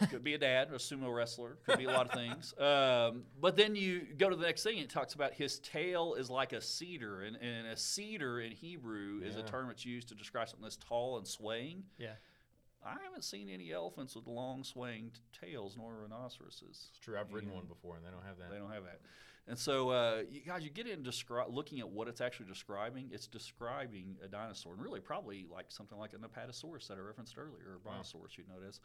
Could 0.09 0.23
be 0.23 0.33
a 0.33 0.37
dad, 0.37 0.69
a 0.69 0.75
sumo 0.77 1.13
wrestler. 1.13 1.57
Could 1.65 1.77
be 1.79 1.85
a 1.85 1.91
lot 1.91 2.07
of 2.07 2.11
things. 2.13 2.53
Um, 2.61 3.23
but 3.39 3.55
then 3.55 3.75
you 3.75 4.01
go 4.17 4.29
to 4.29 4.35
the 4.35 4.45
next 4.45 4.63
thing. 4.63 4.75
and 4.77 4.83
It 4.83 4.89
talks 4.89 5.13
about 5.13 5.33
his 5.33 5.59
tail 5.59 6.15
is 6.15 6.29
like 6.29 6.51
a 6.53 6.61
cedar, 6.61 7.21
and, 7.21 7.37
and 7.37 7.67
a 7.67 7.77
cedar 7.77 8.41
in 8.41 8.51
Hebrew 8.51 9.21
is 9.23 9.35
a 9.35 9.43
term 9.43 9.67
that's 9.67 9.85
used 9.85 10.09
to 10.09 10.15
describe 10.15 10.49
something 10.49 10.63
that's 10.63 10.75
tall 10.77 11.17
and 11.17 11.27
swaying. 11.27 11.83
Yeah. 11.97 12.13
I 12.85 12.95
haven't 13.03 13.23
seen 13.23 13.49
any 13.49 13.71
elephants 13.71 14.15
with 14.15 14.27
long 14.27 14.63
swaying 14.63 15.11
tails, 15.39 15.75
nor 15.77 15.93
rhinoceroses. 16.03 16.87
It's 16.89 16.99
true. 16.99 17.17
I've 17.17 17.33
ridden 17.33 17.51
one 17.53 17.65
before, 17.65 17.95
and 17.97 18.05
they 18.05 18.09
don't 18.11 18.23
have 18.25 18.37
that. 18.37 18.51
They 18.51 18.57
don't 18.57 18.71
have 18.71 18.83
that. 18.83 18.99
And 19.49 19.57
so, 19.57 19.89
uh, 19.89 20.23
you 20.29 20.41
guys, 20.41 20.63
you 20.63 20.69
get 20.69 20.87
in 20.87 21.03
descri- 21.03 21.51
looking 21.51 21.79
at 21.79 21.87
what 21.89 22.07
it's 22.09 22.19
actually 22.21 22.47
describing. 22.47 23.09
It's 23.11 23.27
describing 23.27 24.17
a 24.23 24.27
dinosaur, 24.27 24.73
and 24.73 24.81
really 24.83 24.99
probably 24.99 25.45
like 25.51 25.65
something 25.69 25.97
like 25.97 26.11
an 26.13 26.19
Apatosaurus 26.19 26.87
that 26.87 26.97
I 26.97 27.01
referenced 27.01 27.37
earlier, 27.37 27.75
or 27.75 27.79
Brontosaurus, 27.83 28.37
you'd 28.37 28.49
notice. 28.49 28.79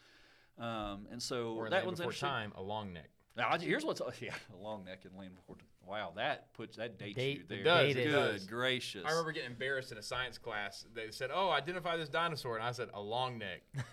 Um, 0.58 1.06
and 1.10 1.20
so 1.22 1.54
Or 1.54 1.70
that 1.70 1.84
one's 1.86 1.98
before 1.98 2.10
interesting. 2.12 2.28
time, 2.28 2.52
a 2.56 2.62
long 2.62 2.92
neck. 2.92 3.08
Now, 3.36 3.56
here's 3.58 3.84
what's 3.84 4.02
yeah, 4.20 4.34
a 4.52 4.62
long 4.62 4.84
neck 4.84 5.00
and 5.04 5.16
land 5.18 5.34
before. 5.34 5.56
Wow, 5.84 6.12
that 6.16 6.52
puts 6.54 6.76
that 6.76 6.98
dates 6.98 7.16
Date- 7.16 7.38
you 7.38 7.44
there. 7.48 7.58
it 7.60 7.64
does, 7.64 7.90
it 7.90 7.94
Good 8.04 8.10
does. 8.12 8.44
gracious. 8.46 9.02
I 9.06 9.10
remember 9.10 9.32
getting 9.32 9.50
embarrassed 9.50 9.90
in 9.90 9.98
a 9.98 10.02
science 10.02 10.38
class. 10.38 10.84
They 10.94 11.10
said, 11.10 11.30
"Oh, 11.34 11.50
identify 11.50 11.96
this 11.96 12.08
dinosaur," 12.08 12.56
and 12.56 12.64
I 12.64 12.70
said, 12.72 12.90
"A 12.94 13.00
long 13.00 13.38
neck." 13.38 13.62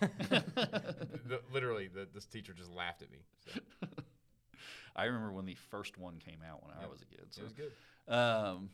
The- 0.60 1.40
literally, 1.52 1.88
the, 1.88 2.06
this 2.12 2.26
teacher 2.26 2.52
just 2.52 2.70
laughed 2.70 3.02
at 3.02 3.10
me. 3.10 3.18
So, 3.46 3.60
I 4.96 5.04
remember 5.04 5.32
when 5.32 5.46
the 5.46 5.56
first 5.70 5.96
one 5.98 6.18
came 6.18 6.40
out 6.48 6.62
when 6.62 6.72
I 6.80 6.86
was 6.86 7.00
a 7.02 7.06
kid. 7.06 7.26
So. 7.30 7.40
it 7.42 7.44
was 7.44 7.52
good. 7.54 7.72
Um, 8.12 8.70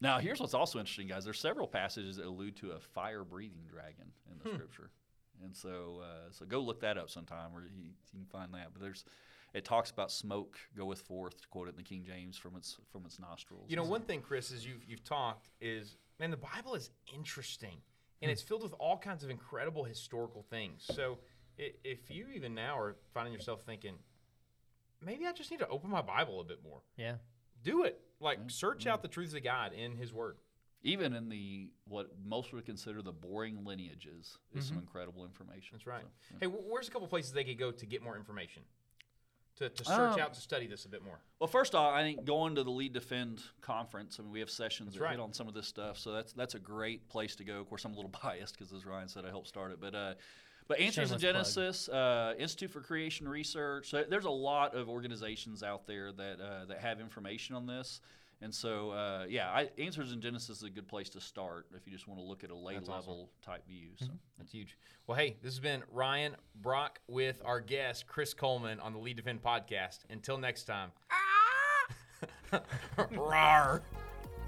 now, 0.00 0.18
here's 0.18 0.40
what's 0.40 0.54
also 0.54 0.78
interesting, 0.78 1.06
guys. 1.06 1.24
There's 1.24 1.38
several 1.40 1.66
passages 1.68 2.16
that 2.16 2.26
allude 2.26 2.56
to 2.56 2.72
a 2.72 2.80
fire-breathing 2.80 3.64
dragon 3.68 4.10
in 4.30 4.38
the 4.42 4.50
Hmm. 4.50 4.56
scripture, 4.56 4.90
and 5.44 5.54
so 5.56 6.00
uh, 6.02 6.30
so 6.30 6.44
go 6.46 6.60
look 6.60 6.80
that 6.80 6.96
up 6.98 7.10
sometime, 7.10 7.52
where 7.52 7.64
you, 7.64 7.90
you 8.12 8.20
can 8.20 8.26
find 8.26 8.52
that. 8.54 8.68
But 8.72 8.82
there's 8.82 9.04
it 9.54 9.64
talks 9.64 9.90
about 9.90 10.10
smoke 10.10 10.56
goeth 10.76 11.00
forth, 11.00 11.40
to 11.42 11.48
quote 11.48 11.68
it 11.68 11.70
in 11.72 11.76
the 11.76 11.82
King 11.82 12.04
James, 12.06 12.36
from 12.36 12.56
its 12.56 12.78
from 12.90 13.04
its 13.04 13.18
nostrils. 13.18 13.66
You 13.68 13.76
know, 13.76 13.84
one 13.84 14.02
thing, 14.02 14.20
Chris, 14.22 14.50
is 14.50 14.64
you've 14.66 14.84
you've 14.86 15.04
talked 15.04 15.50
is 15.60 15.96
man, 16.18 16.30
the 16.30 16.36
Bible 16.36 16.74
is 16.74 16.90
interesting, 17.12 17.76
and 18.20 18.28
Hmm. 18.28 18.32
it's 18.32 18.42
filled 18.42 18.62
with 18.62 18.74
all 18.74 18.96
kinds 18.98 19.24
of 19.24 19.30
incredible 19.30 19.84
historical 19.84 20.42
things. 20.42 20.84
So, 20.94 21.18
if 21.58 22.10
you 22.10 22.28
even 22.34 22.54
now 22.54 22.78
are 22.78 22.96
finding 23.12 23.32
yourself 23.32 23.62
thinking, 23.62 23.94
maybe 25.00 25.26
I 25.26 25.32
just 25.32 25.50
need 25.50 25.60
to 25.60 25.68
open 25.68 25.90
my 25.90 26.02
Bible 26.02 26.40
a 26.40 26.44
bit 26.44 26.62
more, 26.62 26.80
Yeah. 26.96 27.16
do 27.62 27.84
it. 27.84 28.00
Like 28.20 28.38
search 28.48 28.86
out 28.86 29.02
the 29.02 29.08
truths 29.08 29.34
of 29.34 29.42
God 29.42 29.72
in 29.72 29.96
His 29.96 30.12
Word. 30.12 30.36
Even 30.82 31.14
in 31.14 31.28
the 31.28 31.70
what 31.86 32.08
most 32.24 32.52
would 32.52 32.66
consider 32.66 33.02
the 33.02 33.12
boring 33.12 33.64
lineages 33.64 34.38
is 34.54 34.66
some 34.66 34.78
incredible 34.78 35.24
information. 35.24 35.76
Mm-hmm. 35.76 35.76
That's 35.76 35.86
right. 35.86 36.04
So, 36.28 36.34
yeah. 36.40 36.48
Hey, 36.48 36.56
where's 36.68 36.88
a 36.88 36.90
couple 36.90 37.06
places 37.08 37.32
they 37.32 37.44
could 37.44 37.58
go 37.58 37.70
to 37.70 37.86
get 37.86 38.02
more 38.02 38.16
information? 38.16 38.62
To, 39.56 39.68
to 39.68 39.84
search 39.84 40.14
Um, 40.14 40.18
out 40.20 40.32
to 40.32 40.40
study 40.40 40.66
this 40.66 40.86
a 40.86 40.88
bit 40.88 41.04
more. 41.04 41.20
Well, 41.38 41.46
first 41.46 41.74
off, 41.74 41.92
I 41.94 42.02
think 42.02 42.24
going 42.24 42.54
to 42.54 42.64
the 42.64 42.70
Lead 42.70 42.94
Defend 42.94 43.42
conference. 43.60 44.18
I 44.18 44.22
mean, 44.22 44.32
we 44.32 44.40
have 44.40 44.48
sessions 44.50 44.88
That's 44.88 44.98
that 44.98 45.04
right. 45.04 45.10
hit 45.12 45.20
on 45.20 45.34
some 45.34 45.46
of 45.46 45.52
this 45.54 45.68
stuff, 45.68 45.98
so 45.98 46.10
that's 46.10 46.32
that's 46.32 46.54
a 46.54 46.58
great 46.58 47.06
place 47.08 47.36
to 47.36 47.44
go. 47.44 47.60
Of 47.60 47.68
course, 47.68 47.84
I'm 47.84 47.92
a 47.92 47.96
little 47.96 48.10
biased 48.22 48.58
because, 48.58 48.72
as 48.72 48.86
Ryan 48.86 49.08
said, 49.08 49.24
I 49.26 49.28
helped 49.28 49.48
start 49.48 49.70
it, 49.70 49.78
but 49.80 49.94
uh, 49.94 50.14
but 50.68 50.80
Answers 50.80 51.12
in 51.12 51.18
Shameless. 51.18 51.54
Genesis, 51.54 51.88
uh, 51.90 52.34
Institute 52.38 52.70
for 52.70 52.80
Creation 52.80 53.28
Research. 53.28 53.90
So 53.90 54.04
there's 54.08 54.24
a 54.24 54.30
lot 54.30 54.74
of 54.74 54.88
organizations 54.88 55.62
out 55.62 55.86
there 55.86 56.12
that 56.12 56.40
uh, 56.40 56.64
that 56.66 56.78
have 56.78 56.98
information 56.98 57.54
on 57.54 57.66
this. 57.66 58.00
And 58.42 58.52
so, 58.52 58.90
uh, 58.90 59.24
yeah, 59.28 59.50
I, 59.50 59.70
Answers 59.78 60.12
in 60.12 60.20
Genesis 60.20 60.58
is 60.58 60.62
a 60.64 60.70
good 60.70 60.88
place 60.88 61.08
to 61.10 61.20
start 61.20 61.66
if 61.76 61.86
you 61.86 61.92
just 61.92 62.08
want 62.08 62.18
to 62.18 62.24
look 62.24 62.42
at 62.42 62.50
a 62.50 62.56
lay 62.56 62.74
That's 62.74 62.88
awesome. 62.88 63.10
level 63.12 63.30
type 63.40 63.66
view. 63.68 63.90
So. 64.00 64.06
That's 64.36 64.50
huge. 64.50 64.76
Well, 65.06 65.16
hey, 65.16 65.36
this 65.42 65.52
has 65.52 65.60
been 65.60 65.82
Ryan 65.92 66.34
Brock 66.60 66.98
with 67.06 67.40
our 67.44 67.60
guest, 67.60 68.08
Chris 68.08 68.34
Kohlman, 68.34 68.82
on 68.82 68.92
the 68.92 68.98
Lead 68.98 69.16
Defend 69.16 69.42
podcast. 69.42 70.00
Until 70.10 70.38
next 70.38 70.64
time. 70.64 70.90
Rawr. 72.98 73.80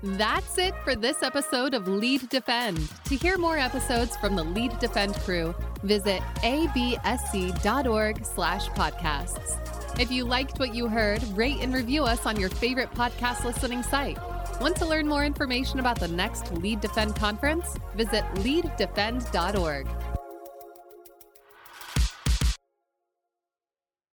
That's 0.03 0.59
it 0.59 0.75
for 0.85 0.95
this 0.95 1.23
episode 1.23 1.73
of 1.73 1.89
Lead 1.89 2.29
Defend. 2.29 2.91
To 3.05 3.17
hear 3.17 3.39
more 3.39 3.57
episodes 3.57 4.17
from 4.17 4.37
the 4.37 4.45
Lead 4.45 4.79
Defend 4.79 5.15
crew, 5.15 5.55
visit 5.83 6.21
absc.org 6.43 8.25
slash 8.27 8.69
podcasts. 8.71 9.84
If 9.99 10.11
you 10.11 10.25
liked 10.25 10.59
what 10.59 10.75
you 10.75 10.89
heard, 10.89 11.23
rate 11.37 11.59
and 11.61 11.73
review 11.73 12.03
us 12.03 12.27
on 12.27 12.39
your 12.39 12.49
favorite 12.49 12.91
podcast 12.91 13.45
listening 13.45 13.85
site. 13.85 14.19
Want 14.61 14.75
to 14.77 14.87
learn 14.87 15.07
more 15.07 15.25
information 15.25 15.79
about 15.79 16.01
the 16.01 16.09
next 16.09 16.53
Lead 16.53 16.81
Defend 16.81 17.15
conference? 17.15 17.77
Visit 17.95 18.25
leaddefend.org. 18.37 19.87